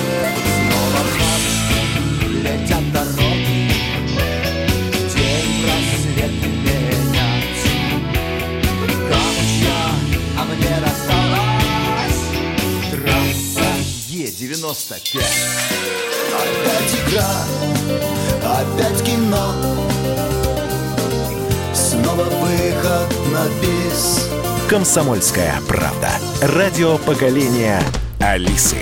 Е-95 14.41 15.21
Опять 16.33 16.95
игра, 16.95 17.29
опять 18.43 19.03
кино 19.03 19.53
Снова 21.75 22.23
выход 22.23 23.13
на 23.31 23.45
бис 23.61 24.27
Комсомольская 24.67 25.53
правда. 25.67 26.09
Радио 26.41 26.97
поколения 26.97 27.83
Алисы. 28.19 28.77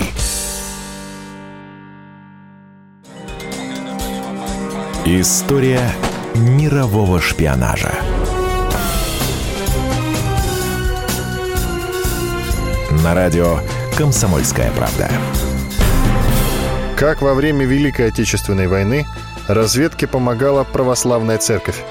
История 5.04 5.92
мирового 6.36 7.20
шпионажа. 7.20 7.92
На 13.04 13.14
радио 13.14 13.60
«Комсомольская 13.98 14.72
правда». 14.72 15.10
Как 17.00 17.22
во 17.22 17.34
время 17.34 17.66
Великой 17.66 18.08
Отечественной 18.10 18.68
войны 18.68 19.08
разведке 19.48 20.06
помогала 20.06 20.66
православная 20.66 21.38
церковь. 21.38 21.82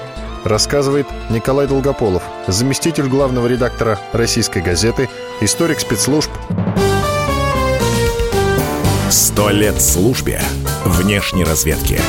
Рассказывает 0.43 1.07
Николай 1.31 1.65
Долгополов, 1.65 2.21
заместитель 2.45 3.07
главного 3.07 3.47
редактора 3.47 3.97
«Российской 4.13 4.61
газеты», 4.61 5.09
историк 5.41 5.79
спецслужб. 5.79 6.29
Сто 9.09 9.49
лет 9.49 9.81
службе 9.81 10.43
внешней 10.85 11.43
разведки. 11.43 11.99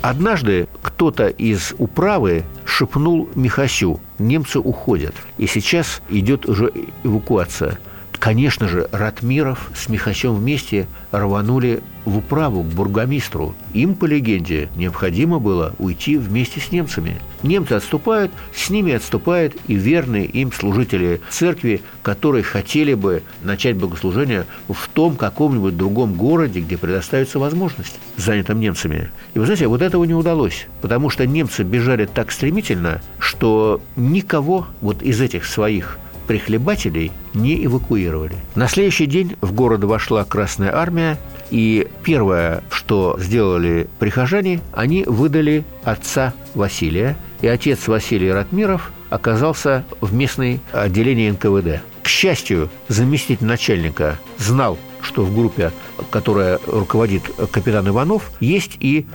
Однажды 0.00 0.68
кто-то 0.80 1.26
из 1.26 1.74
управы 1.78 2.44
шепнул 2.64 3.28
Михасю, 3.34 4.00
немцы 4.20 4.60
уходят, 4.60 5.16
и 5.38 5.48
сейчас 5.48 6.02
идет 6.08 6.46
уже 6.46 6.72
эвакуация. 7.02 7.80
Конечно 8.22 8.68
же, 8.68 8.88
Ратмиров 8.92 9.72
с 9.74 9.88
Михасем 9.88 10.36
вместе 10.36 10.86
рванули 11.10 11.82
в 12.04 12.18
управу 12.18 12.62
к 12.62 12.66
бургомистру. 12.66 13.56
Им, 13.72 13.96
по 13.96 14.04
легенде, 14.04 14.68
необходимо 14.76 15.40
было 15.40 15.74
уйти 15.80 16.16
вместе 16.16 16.60
с 16.60 16.70
немцами. 16.70 17.16
Немцы 17.42 17.72
отступают, 17.72 18.30
с 18.54 18.70
ними 18.70 18.92
отступают 18.92 19.56
и 19.66 19.74
верные 19.74 20.26
им 20.26 20.52
служители 20.52 21.20
церкви, 21.30 21.82
которые 22.04 22.44
хотели 22.44 22.94
бы 22.94 23.24
начать 23.42 23.76
богослужение 23.76 24.46
в 24.68 24.86
том 24.86 25.16
каком-нибудь 25.16 25.76
другом 25.76 26.14
городе, 26.14 26.60
где 26.60 26.78
предоставится 26.78 27.40
возможность, 27.40 27.98
занятым 28.16 28.60
немцами. 28.60 29.10
И 29.34 29.40
вы 29.40 29.46
знаете, 29.46 29.66
вот 29.66 29.82
этого 29.82 30.04
не 30.04 30.14
удалось, 30.14 30.68
потому 30.80 31.10
что 31.10 31.26
немцы 31.26 31.64
бежали 31.64 32.06
так 32.06 32.30
стремительно, 32.30 33.02
что 33.18 33.80
никого 33.96 34.68
вот 34.80 35.02
из 35.02 35.20
этих 35.20 35.44
своих 35.44 35.98
прихлебателей 36.26 37.12
не 37.34 37.64
эвакуировали. 37.64 38.36
На 38.54 38.68
следующий 38.68 39.06
день 39.06 39.36
в 39.40 39.52
город 39.52 39.84
вошла 39.84 40.24
Красная 40.24 40.74
Армия, 40.74 41.18
и 41.50 41.86
первое, 42.02 42.62
что 42.70 43.16
сделали 43.20 43.88
прихожане, 43.98 44.60
они 44.72 45.04
выдали 45.04 45.64
отца 45.84 46.32
Василия, 46.54 47.16
и 47.42 47.46
отец 47.46 47.88
Василий 47.88 48.32
Ратмиров 48.32 48.90
оказался 49.10 49.84
в 50.00 50.14
местной 50.14 50.60
отделении 50.72 51.30
НКВД. 51.30 51.82
К 52.02 52.08
счастью, 52.08 52.70
заместитель 52.88 53.46
начальника 53.46 54.18
знал, 54.38 54.78
что 55.02 55.24
в 55.24 55.34
группе, 55.34 55.72
которая 56.10 56.58
руководит 56.66 57.22
капитан 57.50 57.88
Иванов, 57.88 58.32
есть 58.40 58.76
и 58.80 59.06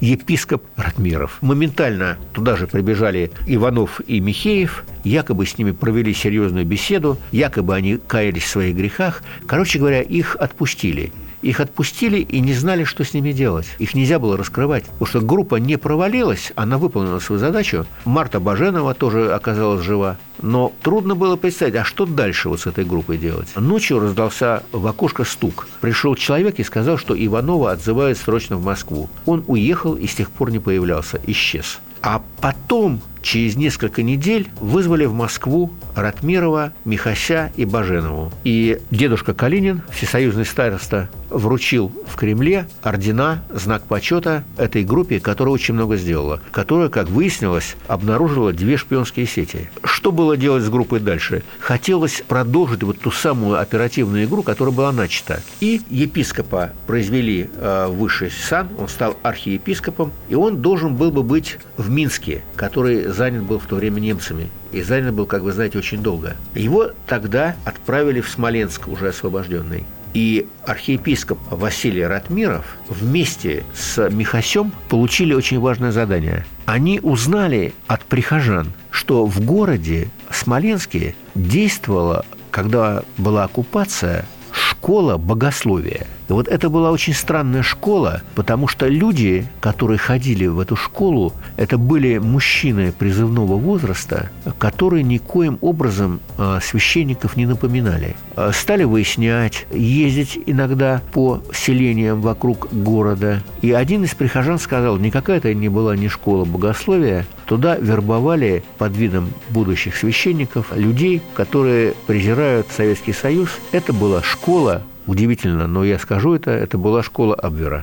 епископ 0.00 0.64
Ратмиров. 0.76 1.38
Моментально 1.40 2.16
туда 2.32 2.56
же 2.56 2.66
прибежали 2.66 3.30
Иванов 3.46 4.00
и 4.06 4.20
Михеев, 4.20 4.84
якобы 5.04 5.46
с 5.46 5.56
ними 5.58 5.72
провели 5.72 6.12
серьезную 6.12 6.66
беседу, 6.66 7.18
якобы 7.32 7.74
они 7.74 7.96
каялись 7.96 8.44
в 8.44 8.48
своих 8.48 8.76
грехах. 8.76 9.22
Короче 9.46 9.78
говоря, 9.78 10.02
их 10.02 10.36
отпустили. 10.36 11.12
Их 11.46 11.60
отпустили 11.60 12.18
и 12.18 12.40
не 12.40 12.54
знали, 12.54 12.82
что 12.82 13.04
с 13.04 13.14
ними 13.14 13.30
делать. 13.30 13.68
Их 13.78 13.94
нельзя 13.94 14.18
было 14.18 14.36
раскрывать, 14.36 14.84
потому 14.86 15.06
что 15.06 15.20
группа 15.20 15.54
не 15.56 15.78
провалилась, 15.78 16.52
она 16.56 16.76
выполнила 16.76 17.20
свою 17.20 17.38
задачу. 17.38 17.86
Марта 18.04 18.40
Баженова 18.40 18.94
тоже 18.94 19.32
оказалась 19.32 19.84
жива. 19.84 20.16
Но 20.42 20.72
трудно 20.82 21.14
было 21.14 21.36
представить, 21.36 21.76
а 21.76 21.84
что 21.84 22.04
дальше 22.04 22.48
вот 22.48 22.62
с 22.62 22.66
этой 22.66 22.84
группой 22.84 23.16
делать? 23.16 23.46
Ночью 23.54 24.00
раздался 24.00 24.64
в 24.72 24.84
окошко 24.88 25.22
стук. 25.22 25.68
Пришел 25.80 26.16
человек 26.16 26.58
и 26.58 26.64
сказал, 26.64 26.98
что 26.98 27.14
Иванова 27.16 27.70
отзывают 27.70 28.18
срочно 28.18 28.56
в 28.56 28.64
Москву. 28.64 29.08
Он 29.24 29.44
уехал 29.46 29.94
и 29.94 30.08
с 30.08 30.16
тех 30.16 30.32
пор 30.32 30.50
не 30.50 30.58
появлялся, 30.58 31.20
исчез. 31.28 31.78
А 32.02 32.22
потом 32.40 33.00
через 33.26 33.56
несколько 33.56 34.04
недель 34.04 34.48
вызвали 34.60 35.04
в 35.04 35.12
Москву 35.12 35.72
Ратмирова, 35.96 36.72
Михася 36.84 37.50
и 37.56 37.64
Баженову. 37.64 38.32
И 38.44 38.78
дедушка 38.92 39.34
Калинин, 39.34 39.82
всесоюзный 39.90 40.46
староста, 40.46 41.08
вручил 41.30 41.90
в 42.06 42.14
Кремле 42.16 42.68
ордена, 42.82 43.42
знак 43.50 43.82
почета 43.82 44.44
этой 44.56 44.84
группе, 44.84 45.18
которая 45.18 45.52
очень 45.52 45.74
много 45.74 45.96
сделала, 45.96 46.40
которая, 46.52 46.88
как 46.88 47.08
выяснилось, 47.08 47.76
обнаружила 47.88 48.52
две 48.52 48.76
шпионские 48.76 49.26
сети. 49.26 49.68
Что 49.82 50.12
было 50.12 50.36
делать 50.36 50.62
с 50.62 50.68
группой 50.68 51.00
дальше? 51.00 51.42
Хотелось 51.58 52.22
продолжить 52.26 52.84
вот 52.84 53.00
ту 53.00 53.10
самую 53.10 53.60
оперативную 53.60 54.24
игру, 54.24 54.44
которая 54.44 54.72
была 54.74 54.92
начата. 54.92 55.42
И 55.60 55.80
епископа 55.90 56.70
произвели 56.86 57.50
э, 57.52 57.88
высший 57.88 58.30
сан, 58.30 58.68
он 58.78 58.88
стал 58.88 59.16
архиепископом, 59.22 60.12
и 60.28 60.36
он 60.36 60.62
должен 60.62 60.94
был 60.94 61.10
бы 61.10 61.24
быть 61.24 61.58
в 61.76 61.90
Минске, 61.90 62.44
который 62.54 63.08
занят 63.16 63.42
был 63.42 63.58
в 63.58 63.66
то 63.66 63.76
время 63.76 63.98
немцами. 64.00 64.48
И 64.72 64.82
занят 64.82 65.14
был, 65.14 65.26
как 65.26 65.42
вы 65.42 65.52
знаете, 65.52 65.78
очень 65.78 66.02
долго. 66.02 66.36
Его 66.54 66.90
тогда 67.06 67.56
отправили 67.64 68.20
в 68.20 68.28
Смоленск, 68.28 68.88
уже 68.88 69.08
освобожденный. 69.08 69.84
И 70.14 70.46
архиепископ 70.64 71.38
Василий 71.50 72.04
Ратмиров 72.04 72.76
вместе 72.88 73.64
с 73.74 74.08
Михасем 74.10 74.72
получили 74.88 75.34
очень 75.34 75.60
важное 75.60 75.92
задание. 75.92 76.46
Они 76.64 77.00
узнали 77.02 77.74
от 77.86 78.02
прихожан, 78.04 78.72
что 78.90 79.26
в 79.26 79.40
городе 79.44 80.08
Смоленске 80.30 81.14
действовала, 81.34 82.24
когда 82.50 83.02
была 83.18 83.44
оккупация, 83.44 84.24
школа 84.52 85.16
богословия– 85.18 86.06
и 86.28 86.32
вот 86.32 86.48
это 86.48 86.68
была 86.68 86.90
очень 86.90 87.14
странная 87.14 87.62
школа, 87.62 88.22
потому 88.34 88.66
что 88.66 88.88
люди, 88.88 89.46
которые 89.60 89.98
ходили 89.98 90.46
в 90.46 90.58
эту 90.58 90.74
школу, 90.74 91.32
это 91.56 91.78
были 91.78 92.18
мужчины 92.18 92.92
призывного 92.92 93.56
возраста, 93.56 94.30
которые 94.58 95.02
никоим 95.04 95.58
образом 95.60 96.20
а, 96.36 96.58
священников 96.60 97.36
не 97.36 97.46
напоминали. 97.46 98.16
А, 98.34 98.50
стали 98.52 98.84
выяснять, 98.84 99.66
ездить 99.70 100.38
иногда 100.46 101.00
по 101.12 101.42
селениям 101.54 102.20
вокруг 102.20 102.72
города. 102.72 103.42
И 103.62 103.72
один 103.72 104.04
из 104.04 104.14
прихожан 104.14 104.58
сказал, 104.58 104.96
никакая 104.96 105.36
это 105.36 105.54
не 105.54 105.68
была 105.68 105.96
не 105.96 106.08
школа 106.08 106.44
богословия, 106.44 107.26
туда 107.46 107.76
вербовали 107.76 108.64
под 108.78 108.96
видом 108.96 109.32
будущих 109.50 109.96
священников 109.96 110.72
людей, 110.74 111.22
которые 111.34 111.94
презирают 112.06 112.66
Советский 112.76 113.12
Союз. 113.12 113.50
Это 113.70 113.92
была 113.92 114.22
школа 114.22 114.82
Удивительно, 115.06 115.66
но 115.66 115.84
я 115.84 115.98
скажу 115.98 116.34
это, 116.34 116.50
это 116.50 116.78
была 116.78 117.02
школа 117.02 117.34
Абвера. 117.34 117.82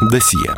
Досье. 0.00 0.54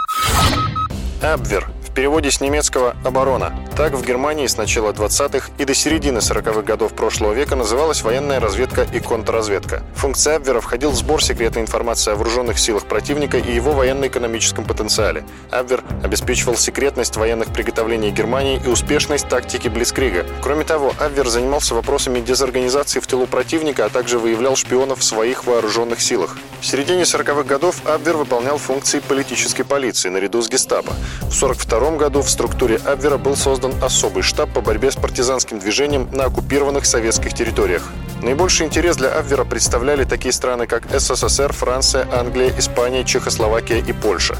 Абвер 1.23 1.69
переводе 1.95 2.31
с 2.31 2.41
немецкого 2.41 2.97
«оборона». 3.05 3.53
Так 3.77 3.93
в 3.95 4.05
Германии 4.05 4.47
с 4.47 4.57
начала 4.57 4.93
20-х 4.93 5.51
и 5.59 5.65
до 5.65 5.75
середины 5.75 6.19
40-х 6.19 6.63
годов 6.63 6.95
прошлого 6.95 7.33
века 7.33 7.57
называлась 7.57 8.03
военная 8.03 8.39
разведка 8.39 8.87
и 8.93 9.01
контрразведка. 9.01 9.83
Функция 9.97 10.37
Абвера 10.37 10.61
входил 10.61 10.91
в 10.91 10.95
сбор 10.95 11.23
секретной 11.23 11.63
информации 11.63 12.13
о 12.13 12.15
вооруженных 12.15 12.59
силах 12.59 12.87
противника 12.87 13.37
и 13.37 13.53
его 13.53 13.73
военно-экономическом 13.73 14.65
потенциале. 14.65 15.25
Абвер 15.51 15.83
обеспечивал 16.05 16.57
секретность 16.57 17.17
военных 17.17 17.53
приготовлений 17.53 18.11
Германии 18.11 18.63
и 18.65 18.69
успешность 18.69 19.29
тактики 19.29 19.67
Блицкрига. 19.67 20.25
Кроме 20.41 20.65
того, 20.65 20.95
Абвер 21.01 21.29
занимался 21.29 21.75
вопросами 21.75 22.21
дезорганизации 22.21 23.01
в 23.01 23.07
тылу 23.09 23.27
противника, 23.27 23.87
а 23.87 23.89
также 23.89 24.21
выявлял 24.21 24.55
шпионов 24.55 25.01
в 25.01 25.05
своих 25.05 25.47
вооруженных 25.47 26.01
силах. 26.01 26.39
В 26.61 26.67
середине 26.67 27.03
40-х 27.03 27.43
годов 27.43 27.85
Абвер 27.87 28.17
выполнял 28.17 28.57
функции 28.59 29.01
политической 29.01 29.65
полиции 29.65 30.11
наряду 30.11 30.43
с 30.43 30.49
гестапо. 30.49 30.93
В 31.23 31.33
42 31.33 31.75
1942 31.75 31.99
году 31.99 32.23
в 32.23 32.31
структуре 32.31 32.77
Абвера 32.85 33.19
был 33.19 33.37
создан 33.37 33.64
особый 33.81 34.23
штаб 34.23 34.51
по 34.53 34.61
борьбе 34.61 34.91
с 34.91 34.97
партизанским 34.97 35.59
движением 35.59 36.09
на 36.13 36.25
оккупированных 36.25 36.85
советских 36.85 37.35
территориях. 37.35 37.83
Наибольший 38.23 38.67
интерес 38.67 38.97
для 38.97 39.09
Абвера 39.09 39.45
представляли 39.45 40.05
такие 40.05 40.33
страны, 40.33 40.67
как 40.67 40.85
СССР, 40.91 41.53
Франция, 41.53 42.07
Англия, 42.13 42.53
Испания, 42.59 43.05
Чехословакия 43.05 43.79
и 43.79 43.93
Польша 43.93 44.37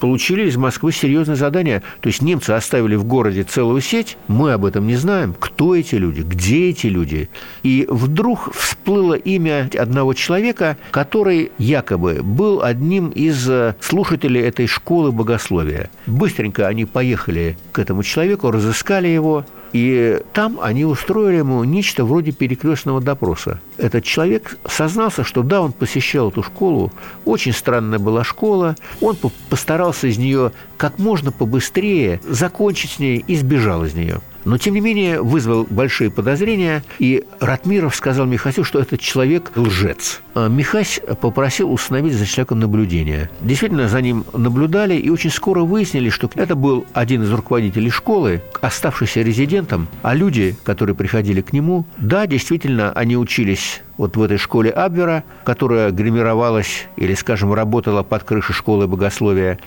получили 0.00 0.48
из 0.48 0.56
Москвы 0.56 0.92
серьезное 0.92 1.36
задание. 1.36 1.82
То 2.00 2.08
есть 2.08 2.22
немцы 2.22 2.50
оставили 2.50 2.94
в 2.94 3.04
городе 3.04 3.42
целую 3.42 3.80
сеть, 3.80 4.16
мы 4.28 4.52
об 4.52 4.64
этом 4.64 4.86
не 4.86 4.96
знаем, 4.96 5.34
кто 5.38 5.74
эти 5.74 5.96
люди, 5.96 6.22
где 6.22 6.70
эти 6.70 6.86
люди. 6.86 7.28
И 7.62 7.86
вдруг 7.88 8.54
всплыло 8.54 9.14
имя 9.14 9.68
одного 9.78 10.14
человека, 10.14 10.76
который 10.90 11.50
якобы 11.58 12.20
был 12.22 12.62
одним 12.62 13.10
из 13.10 13.48
э, 13.48 13.74
слушателей 13.80 14.42
этой 14.42 14.66
школы 14.66 15.12
богословия. 15.12 15.90
Быстренько 16.06 16.66
они 16.66 16.84
поехали 16.84 17.56
к 17.72 17.78
этому 17.78 18.02
человеку, 18.02 18.50
разыскали 18.50 19.08
его, 19.08 19.44
и 19.76 20.22
там 20.32 20.58
они 20.62 20.86
устроили 20.86 21.36
ему 21.36 21.62
нечто 21.64 22.04
вроде 22.06 22.32
перекрестного 22.32 23.02
допроса. 23.02 23.60
Этот 23.76 24.04
человек 24.04 24.56
сознался, 24.66 25.22
что 25.22 25.42
да, 25.42 25.60
он 25.60 25.72
посещал 25.72 26.30
эту 26.30 26.42
школу, 26.42 26.92
очень 27.26 27.52
странная 27.52 27.98
была 27.98 28.24
школа, 28.24 28.76
он 29.02 29.18
постарался 29.50 30.06
из 30.06 30.16
нее 30.16 30.52
как 30.78 30.98
можно 30.98 31.30
побыстрее 31.30 32.20
закончить 32.26 32.92
с 32.92 32.98
ней 32.98 33.22
и 33.26 33.36
сбежал 33.36 33.84
из 33.84 33.92
нее 33.92 34.20
но, 34.46 34.58
тем 34.58 34.74
не 34.74 34.80
менее, 34.80 35.20
вызвал 35.20 35.66
большие 35.68 36.08
подозрения, 36.08 36.84
и 37.00 37.24
Ратмиров 37.40 37.96
сказал 37.96 38.26
Михасю, 38.26 38.62
что 38.62 38.78
этот 38.78 39.00
человек 39.00 39.50
лжец. 39.56 40.22
А 40.34 40.48
Михась 40.48 41.00
попросил 41.20 41.72
установить 41.72 42.14
за 42.14 42.26
человеком 42.26 42.60
наблюдение. 42.60 43.28
Действительно, 43.40 43.88
за 43.88 44.00
ним 44.00 44.24
наблюдали, 44.32 44.94
и 44.94 45.10
очень 45.10 45.30
скоро 45.30 45.62
выяснили, 45.62 46.10
что 46.10 46.30
это 46.36 46.54
был 46.54 46.86
один 46.92 47.24
из 47.24 47.32
руководителей 47.32 47.90
школы, 47.90 48.40
оставшийся 48.60 49.22
резидентом, 49.22 49.88
а 50.02 50.14
люди, 50.14 50.56
которые 50.62 50.94
приходили 50.94 51.40
к 51.40 51.52
нему, 51.52 51.84
да, 51.96 52.28
действительно, 52.28 52.92
они 52.92 53.16
учились 53.16 53.82
вот 53.96 54.16
в 54.16 54.22
этой 54.22 54.38
школе 54.38 54.70
Абвера, 54.70 55.24
которая 55.42 55.90
гримировалась 55.90 56.86
или, 56.96 57.14
скажем, 57.14 57.52
работала 57.52 58.04
под 58.04 58.22
крышей 58.22 58.54
школы 58.54 58.86
богословия. 58.86 59.58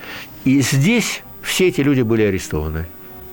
И 0.46 0.62
здесь 0.62 1.22
все 1.42 1.68
эти 1.68 1.82
люди 1.82 2.00
были 2.00 2.22
арестованы. 2.22 2.86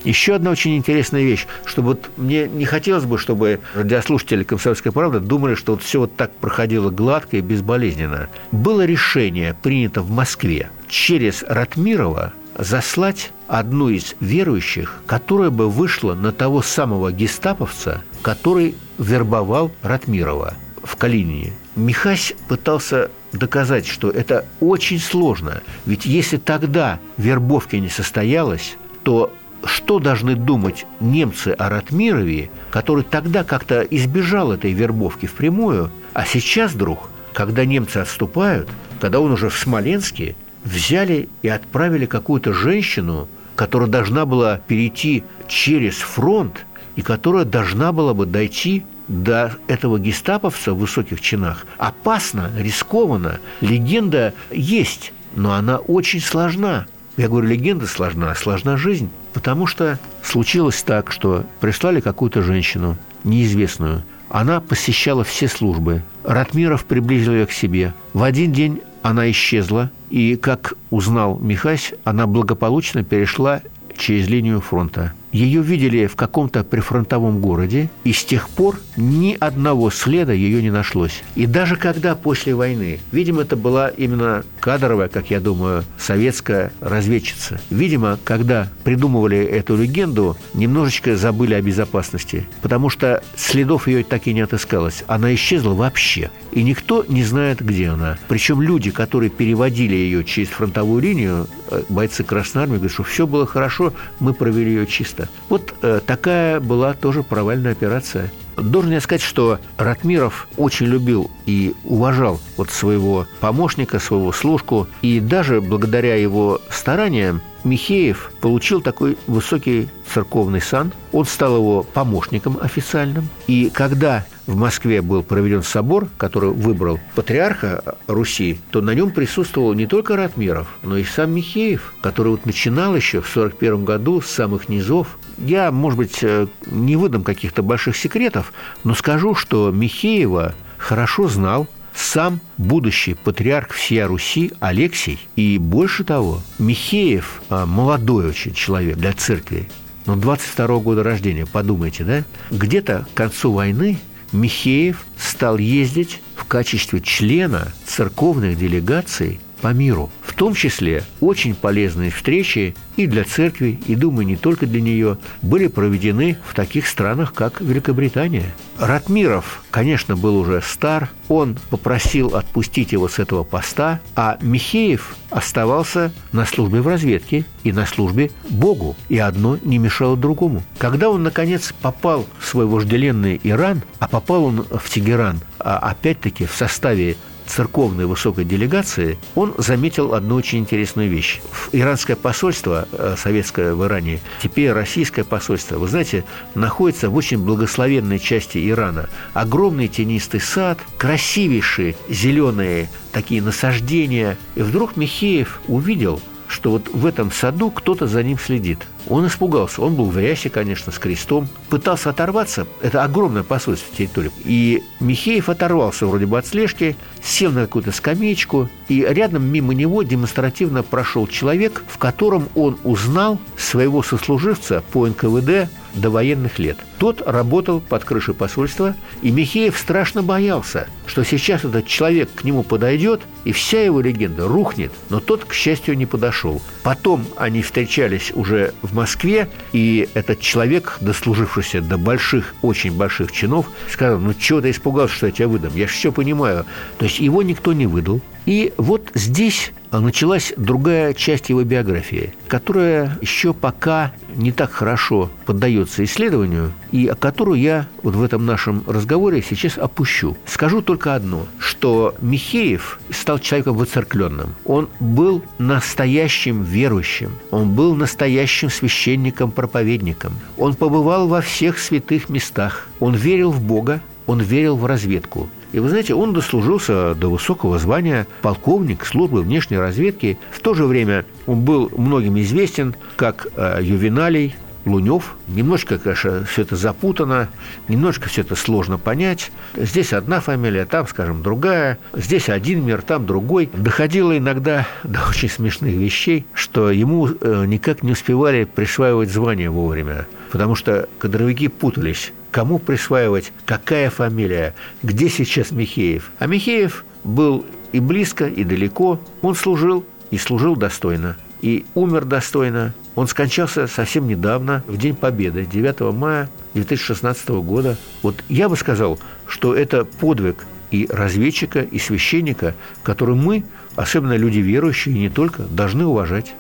Еще 0.08 0.36
одна 0.36 0.52
очень 0.52 0.78
интересная 0.78 1.24
вещь, 1.24 1.48
что 1.66 1.82
вот 1.82 2.10
мне 2.16 2.48
не 2.48 2.64
хотелось 2.64 3.04
бы, 3.04 3.18
чтобы 3.18 3.60
радиослушатели 3.74 4.44
«Комсомольской 4.44 4.94
правды» 4.94 5.20
думали, 5.20 5.56
что 5.56 5.74
вот 5.74 5.84
все 5.84 6.00
вот 6.00 6.16
так 6.16 6.32
проходило 6.32 6.90
гладко 6.90 7.36
и 7.36 7.42
безболезненно. 7.42 8.30
Было 8.54 8.86
решение 8.86 9.54
принято 9.54 10.02
в 10.02 10.10
Москве 10.10 10.70
через 10.88 11.44
Ратмирова 11.44 12.32
заслать 12.58 13.34
одну 13.48 13.90
из 13.90 14.16
верующих, 14.22 15.02
которая 15.08 15.50
бы 15.50 15.70
вышла 15.70 16.14
на 16.14 16.32
того 16.32 16.62
самого 16.62 17.12
гестаповца, 17.12 18.02
который 18.22 18.76
вербовал 18.98 19.74
Ратмирова 19.82 20.54
в 20.84 20.96
Калинине. 20.96 21.52
Михась 21.76 22.34
пытался 22.48 23.12
доказать, 23.34 23.86
что 23.86 24.10
это 24.10 24.46
очень 24.62 25.00
сложно. 25.00 25.62
Ведь 25.86 26.06
если 26.06 26.38
тогда 26.38 27.00
вербовки 27.18 27.76
не 27.76 27.90
состоялась, 27.90 28.78
то 29.04 29.34
что 29.64 30.00
должны 30.00 30.36
думать 30.36 30.86
немцы 31.00 31.50
о 31.50 31.70
Ратмирове, 31.70 32.50
который 32.70 33.04
тогда 33.04 33.44
как-то 33.44 33.82
избежал 33.82 34.52
этой 34.52 34.74
вербовки 34.74 35.26
впрямую, 35.26 35.92
а 36.14 36.26
сейчас 36.26 36.74
вдруг, 36.74 37.10
когда 37.34 37.66
немцы 37.66 37.98
отступают, 37.98 38.70
когда 39.00 39.20
он 39.20 39.32
уже 39.32 39.50
в 39.50 39.58
Смоленске, 39.58 40.36
взяли 40.64 41.30
и 41.42 41.48
отправили 41.48 42.06
какую-то 42.06 42.54
женщину, 42.54 43.28
которая 43.56 43.90
должна 43.90 44.26
была 44.26 44.60
перейти 44.68 45.24
через 45.48 45.96
фронт 45.96 46.66
и 46.96 47.02
которая 47.02 47.46
должна 47.46 47.92
была 47.92 48.14
бы 48.14 48.26
дойти 48.26 48.84
до 49.08 49.54
этого 49.68 50.00
гестаповца 50.00 50.74
в 50.74 50.80
высоких 50.80 51.22
чинах. 51.22 51.66
Опасно, 51.78 52.52
рискованно. 52.58 53.40
Легенда 53.62 54.34
есть, 54.52 55.14
но 55.36 55.54
она 55.54 55.78
очень 55.78 56.20
сложна. 56.20 56.86
Я 57.18 57.30
говорю, 57.30 57.48
легенда 57.48 57.88
сложна, 57.88 58.34
сложна 58.36 58.78
жизнь. 58.78 59.10
Потому 59.34 59.66
что 59.66 60.00
случилось 60.24 60.82
так, 60.84 61.12
что 61.12 61.46
прислали 61.60 62.00
какую-то 62.00 62.44
женщину, 62.44 62.96
неизвестную. 63.24 64.04
Она 64.30 64.62
посещала 64.62 65.24
все 65.24 65.48
службы. 65.48 66.04
Ратмиров 66.24 66.86
приблизил 66.86 67.34
ее 67.34 67.48
к 67.48 67.52
себе. 67.52 67.94
В 68.14 68.24
один 68.24 68.52
день 68.52 68.82
она 69.02 69.30
исчезла, 69.32 69.90
и, 70.10 70.36
как 70.36 70.74
узнал 70.90 71.40
Михась, 71.40 71.94
она 72.04 72.28
благополучно 72.28 73.04
перешла 73.04 73.62
через 73.98 74.28
линию 74.28 74.62
фронта. 74.62 75.14
Ее 75.38 75.62
видели 75.62 76.08
в 76.08 76.16
каком-то 76.16 76.64
прифронтовом 76.64 77.40
городе, 77.40 77.90
и 78.04 78.12
с 78.12 78.26
тех 78.26 78.50
пор 78.50 78.80
ни 78.96 79.38
одного 79.40 79.92
следа 79.92 80.34
ее 80.34 80.62
не 80.62 80.72
нашлось. 80.72 81.24
И 81.36 81.46
даже 81.46 81.76
когда 81.76 82.16
после 82.16 82.56
войны, 82.56 83.00
видимо, 83.12 83.44
это 83.44 83.56
была 83.56 83.90
именно 83.90 84.44
кадровая, 84.60 85.08
как 85.08 85.30
я 85.30 85.40
думаю, 85.40 85.84
советская 86.00 86.72
разведчица. 86.82 87.60
Видимо, 87.70 88.18
когда 88.24 88.70
придумывали 88.84 89.38
эту 89.38 89.78
легенду, 89.78 90.36
немножечко 90.54 91.16
забыли 91.16 91.54
о 91.54 91.62
безопасности, 91.62 92.48
потому 92.62 92.90
что 92.90 93.24
следов 93.36 93.88
ее 93.88 94.04
так 94.04 94.26
и 94.28 94.34
не 94.34 94.42
отыскалось. 94.42 95.04
Она 95.08 95.34
исчезла 95.36 95.74
вообще. 95.74 96.32
И 96.52 96.64
никто 96.64 97.06
не 97.08 97.24
знает, 97.24 97.64
где 97.64 97.90
она. 97.90 98.18
Причем 98.28 98.62
люди, 98.62 98.90
которые 98.90 99.30
переводили 99.30 99.94
ее 99.94 100.24
через 100.24 100.48
фронтовую 100.50 101.02
линию, 101.02 101.48
бойцы 101.90 102.24
Красной 102.24 102.64
Армии, 102.64 102.76
говорят, 102.76 102.94
что 102.94 103.04
все 103.04 103.28
было 103.28 103.46
хорошо, 103.46 103.94
мы 104.20 104.34
провели 104.34 104.72
ее 104.72 104.88
чисто. 104.88 105.30
Вот 105.50 105.74
э, 105.82 106.00
такая 106.06 106.60
была 106.60 106.94
тоже 106.94 107.24
провальная 107.24 107.72
операция. 107.72 108.32
Должен 108.56 108.92
я 108.92 109.02
сказать, 109.02 109.22
что 109.22 109.60
Ратмиров 109.78 110.48
очень 110.58 110.88
любил 110.88 111.30
и 111.46 111.76
уважал 111.84 112.40
вот 112.58 112.72
своего 112.72 113.28
помощника, 113.40 114.00
своего 114.00 114.32
служку, 114.32 114.88
и 115.04 115.20
даже 115.20 115.62
благодаря 115.62 116.16
его 116.16 116.60
стараниям 116.70 117.42
Михеев 117.64 118.32
получил 118.42 118.82
такой 118.82 119.18
высокий 119.28 119.90
церковный 120.18 120.62
сан. 120.62 120.92
Он 121.12 121.26
стал 121.26 121.58
его 121.58 121.84
помощником 121.84 122.58
официальным. 122.60 123.30
И 123.46 123.70
когда 123.70 124.26
в 124.48 124.56
Москве 124.56 125.04
был 125.04 125.22
проведен 125.22 125.62
собор, 125.62 126.08
который 126.18 126.50
выбрал 126.50 127.00
патриарха 127.14 127.84
Руси, 128.08 128.60
то 128.72 128.82
на 128.82 128.96
нем 128.96 129.12
присутствовал 129.12 129.74
не 129.74 129.86
только 129.86 130.16
Ратмиров, 130.16 130.68
но 130.82 130.98
и 130.98 131.04
сам 131.04 131.36
Михеев, 131.36 131.94
который 132.02 132.30
вот 132.30 132.48
начинал 132.48 132.96
еще 132.96 133.22
в 133.22 133.30
1941 133.30 133.86
году 133.86 134.22
с 134.22 134.28
самых 134.28 134.70
низов. 134.70 135.20
Я, 135.38 135.72
может 135.72 135.98
быть, 135.98 136.24
э, 136.24 136.48
не 136.66 136.96
выдам 136.96 137.24
каких-то 137.24 137.62
больших 137.62 137.96
секретов, 137.96 138.54
но 138.84 138.96
скажу, 138.96 139.36
что 139.36 139.70
Михеева 139.70 140.56
хорошо 140.80 141.28
знал 141.28 141.68
сам 141.94 142.40
будущий 142.58 143.14
патриарх 143.14 143.72
всея 143.72 144.08
Руси 144.08 144.52
Алексий. 144.60 145.20
И 145.36 145.58
больше 145.60 146.04
того, 146.04 146.42
Михеев, 146.58 147.42
а, 147.50 147.66
молодой 147.66 148.28
очень 148.28 148.54
человек 148.54 148.98
для 148.98 149.14
церкви, 149.14 149.70
но 150.08 150.16
22 150.16 150.80
года 150.80 151.04
рождения, 151.04 151.46
подумайте, 151.46 152.04
да? 152.04 152.24
Где-то 152.50 153.06
к 153.14 153.18
концу 153.18 153.52
войны 153.52 154.00
Михеев 154.32 155.06
стал 155.18 155.58
ездить 155.58 156.22
в 156.36 156.46
качестве 156.46 157.02
члена 157.02 157.74
церковных 157.86 158.58
делегаций 158.58 159.40
по 159.62 159.74
миру. 159.74 160.10
Том 160.38 160.54
числе 160.54 161.04
очень 161.20 161.56
полезные 161.56 162.12
встречи 162.12 162.76
и 162.96 163.08
для 163.08 163.24
церкви, 163.24 163.80
и, 163.88 163.96
думаю, 163.96 164.28
не 164.28 164.36
только 164.36 164.68
для 164.68 164.82
нее, 164.82 165.18
были 165.42 165.66
проведены 165.66 166.38
в 166.48 166.54
таких 166.54 166.86
странах, 166.86 167.34
как 167.34 167.60
Великобритания. 167.60 168.54
Ратмиров, 168.78 169.64
конечно, 169.72 170.16
был 170.16 170.38
уже 170.38 170.62
стар, 170.62 171.10
он 171.28 171.58
попросил 171.72 172.36
отпустить 172.36 172.92
его 172.92 173.08
с 173.08 173.18
этого 173.18 173.44
поста, 173.44 174.00
а 174.16 174.38
Михеев 174.40 175.16
оставался 175.32 176.14
на 176.34 176.46
службе 176.46 176.82
в 176.82 176.88
разведке 176.88 177.44
и 177.64 177.72
на 177.72 177.88
службе 177.88 178.30
Богу, 178.48 178.96
и 179.10 179.18
одно 179.18 179.58
не 179.64 179.80
мешало 179.80 180.16
другому. 180.16 180.62
Когда 180.78 181.10
он, 181.10 181.24
наконец, 181.24 181.74
попал 181.82 182.28
в 182.38 182.46
свой 182.46 182.68
вожделенный 182.68 183.42
Иран, 183.44 183.82
а 183.98 184.08
попал 184.08 184.46
он 184.46 184.68
в 184.70 184.88
Тегеран, 184.88 185.40
а 185.58 185.80
опять-таки 185.80 186.46
в 186.46 186.52
составе 186.52 187.18
церковной 187.48 188.06
высокой 188.06 188.46
делегации, 188.46 189.18
он 189.36 189.54
заметил 189.58 190.14
одну 190.14 190.36
очень 190.36 190.60
интересную 190.60 191.10
вещь. 191.10 191.42
Иранское 191.72 192.16
посольство, 192.16 192.88
э, 192.92 193.16
советское 193.18 193.74
в 193.74 193.86
Иране, 193.86 194.20
теперь 194.42 194.72
российское 194.72 195.24
посольство, 195.24 195.78
вы 195.78 195.88
знаете, 195.88 196.24
находится 196.56 197.10
в 197.10 197.16
очень 197.16 197.40
благословенной 197.40 198.20
части 198.20 198.70
Ирана. 198.70 199.10
Огромный 199.34 199.88
тенистый 199.88 200.42
сад, 200.42 200.80
красивейшие 200.98 201.96
зеленые 202.10 202.90
такие 203.12 203.42
насаждения. 203.42 204.38
И 204.56 204.62
вдруг 204.62 204.98
Михеев 204.98 205.62
увидел, 205.68 206.22
что 206.48 206.72
вот 206.72 206.90
в 206.90 207.06
этом 207.06 207.32
саду 207.32 207.72
кто-то 207.72 208.08
за 208.08 208.24
ним 208.24 208.38
следит. 208.40 208.80
Он 209.10 209.28
испугался. 209.28 209.82
Он 209.82 209.96
был 209.96 210.06
в 210.06 210.18
рясе, 210.18 210.50
конечно, 210.50 210.92
с 210.92 211.00
крестом. 211.00 211.48
Пытался 211.70 212.10
оторваться. 212.10 212.68
Это 212.82 213.04
огромное 213.04 213.44
посольство 213.44 213.96
территории. 213.96 214.32
И 214.44 214.84
Михеев 215.00 215.50
оторвался 215.50 216.06
вроде 216.06 216.26
бы 216.26 216.38
от 216.38 216.46
слежки, 216.46 216.96
сел 217.24 217.52
на 217.52 217.62
какую-то 217.62 217.92
скамеечку, 217.92 218.70
и 218.88 219.02
рядом 219.02 219.46
мимо 219.46 219.74
него 219.74 220.04
демонстративно 220.04 220.84
прошел 220.84 221.28
человек, 221.28 221.84
в 221.88 221.98
котором 221.98 222.50
он 222.56 222.78
узнал 222.84 223.40
своего 223.58 224.04
сослуживца 224.04 224.84
по 224.92 225.08
НКВД 225.08 225.70
до 225.94 226.10
военных 226.10 226.60
лет. 226.60 226.78
Тот 227.00 227.22
работал 227.26 227.80
под 227.80 228.04
крышей 228.04 228.34
посольства, 228.34 228.96
и 229.22 229.32
Михеев 229.32 229.78
страшно 229.78 230.24
боялся, 230.24 230.88
что 231.06 231.24
сейчас 231.24 231.64
этот 231.64 231.88
человек 231.88 232.30
к 232.34 232.44
нему 232.44 232.64
подойдет, 232.64 233.22
и 233.44 233.52
вся 233.52 233.84
его 233.84 234.02
легенда 234.02 234.48
рухнет. 234.48 234.92
Но 235.10 235.20
тот, 235.20 235.46
к 235.46 235.54
счастью, 235.54 235.98
не 235.98 236.06
подошел. 236.06 236.62
Потом 236.84 237.26
они 237.36 237.62
встречались 237.62 238.32
уже 238.34 238.74
в 238.82 238.94
Москве, 238.98 239.48
и 239.72 240.10
этот 240.14 240.42
человек, 240.42 240.98
дослужившийся 241.02 241.82
до 241.82 241.98
больших, 241.98 242.56
очень 242.62 242.92
больших 242.92 243.32
чинов, 243.32 243.68
сказал, 243.92 244.20
ну 244.20 244.34
чего 244.34 244.60
ты 244.62 244.72
испугался, 244.72 245.14
что 245.14 245.28
я 245.28 245.32
тебя 245.32 245.48
выдам? 245.48 245.72
Я 245.76 245.88
же 245.88 245.94
все 245.94 246.12
понимаю. 246.12 246.66
То 246.98 247.06
есть 247.06 247.20
его 247.20 247.44
никто 247.44 247.74
не 247.74 247.86
выдал. 247.86 248.22
И 248.46 248.74
вот 248.78 249.12
здесь 249.14 249.72
началась 249.92 250.54
другая 250.58 251.14
часть 251.14 251.50
его 251.50 251.64
биографии, 251.64 252.34
которая 252.48 253.18
еще 253.22 253.54
пока 253.54 254.12
не 254.36 254.52
так 254.52 254.72
хорошо 254.72 255.30
поддается 255.46 256.04
исследованию, 256.04 256.72
и 256.92 257.12
которую 257.20 257.60
я 257.60 257.88
вот 258.04 258.16
в 258.16 258.24
этом 258.24 258.46
нашем 258.46 258.84
разговоре 258.88 259.42
сейчас 259.42 259.78
опущу. 259.78 260.38
Скажу 260.46 260.82
только 260.82 261.16
одно, 261.16 261.46
что 261.60 262.16
Михеев 262.22 263.00
стал 263.10 263.40
человеком 263.40 263.78
выцеркленным. 263.78 264.56
Он 264.66 264.90
был 265.00 265.44
настоящим 265.58 266.64
верующим, 266.64 267.32
он 267.52 267.74
был 267.74 267.96
настоящим 267.96 268.70
священником-проповедником. 268.70 270.34
Он 270.58 270.76
побывал 270.76 271.28
во 271.28 271.42
всех 271.42 271.80
святых 271.80 272.30
местах, 272.30 272.88
он 273.00 273.16
верил 273.16 273.52
в 273.52 273.62
Бога, 273.62 274.02
он 274.28 274.42
верил 274.42 274.76
в 274.76 274.86
разведку. 274.86 275.50
И 275.72 275.80
вы 275.80 275.90
знаете, 275.90 276.14
он 276.14 276.34
дослужился 276.34 277.14
до 277.16 277.30
высокого 277.30 277.78
звания 277.80 278.28
полковник 278.42 279.06
службы 279.06 279.42
внешней 279.42 279.78
разведки. 279.78 280.38
В 280.52 280.60
то 280.60 280.74
же 280.74 280.86
время 280.86 281.26
он 281.46 281.62
был 281.62 281.92
многим 281.96 282.40
известен 282.40 282.96
как 283.16 283.48
э, 283.56 283.80
Ювеналий, 283.82 284.56
Лунев. 284.88 285.36
Немножко, 285.48 285.98
конечно, 285.98 286.46
все 286.46 286.64
это 286.64 286.76
запутано, 286.76 287.50
немножко 287.88 288.30
все 288.30 288.42
это 288.42 288.56
сложно 288.56 288.98
понять. 288.98 289.52
Здесь 289.76 290.14
одна 290.14 290.40
фамилия, 290.40 290.86
там, 290.86 291.08
скажем, 291.08 291.44
другая. 291.44 292.00
Здесь 292.14 292.50
один 292.50 292.86
мир, 292.86 293.02
там 293.02 293.26
другой. 293.26 293.70
Доходило 293.74 294.38
иногда 294.38 294.88
до 295.04 295.20
очень 295.30 295.50
смешных 295.50 295.94
вещей, 295.94 296.46
что 296.54 296.90
ему 296.92 297.28
э, 297.28 297.66
никак 297.66 298.04
не 298.04 298.14
успевали 298.14 298.64
присваивать 298.64 299.30
звание 299.30 299.70
вовремя, 299.70 300.28
потому 300.52 300.76
что 300.76 301.08
кадровики 301.20 301.68
путались 301.68 302.32
кому 302.52 302.80
присваивать, 302.80 303.52
какая 303.66 304.10
фамилия, 304.10 304.74
где 305.04 305.30
сейчас 305.30 305.72
Михеев. 305.72 306.32
А 306.40 306.48
Михеев 306.48 307.06
был 307.24 307.66
и 307.92 308.00
близко, 308.00 308.48
и 308.48 308.64
далеко. 308.64 309.20
Он 309.42 309.56
служил, 309.56 310.06
и 310.32 310.38
служил 310.38 310.76
достойно. 310.76 311.38
И 311.62 311.86
умер 311.96 312.26
достойно. 312.26 312.94
Он 313.16 313.28
скончался 313.28 313.88
совсем 313.88 314.28
недавно, 314.28 314.84
в 314.88 314.98
День 314.98 315.16
Победы, 315.16 315.66
9 315.66 316.14
мая 316.14 316.50
2016 316.74 317.50
года. 317.50 317.98
Вот 318.22 318.44
я 318.48 318.70
бы 318.70 318.78
сказал, 318.78 319.20
что 319.48 319.76
это 319.76 320.06
подвиг 320.06 320.66
и 320.92 321.08
разведчика, 321.10 321.82
и 321.82 322.00
священника, 322.00 322.76
который 323.04 323.36
мы, 323.36 323.66
особенно 323.96 324.38
люди 324.38 324.60
верующие, 324.60 325.16
не 325.16 325.30
только, 325.30 325.64
должны 325.64 326.06
уважать. 326.06 326.54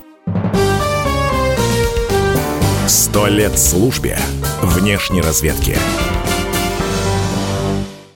Сто 2.88 3.28
лет 3.28 3.60
службе 3.60 4.18
внешней 4.62 5.20
разведки. 5.20 5.78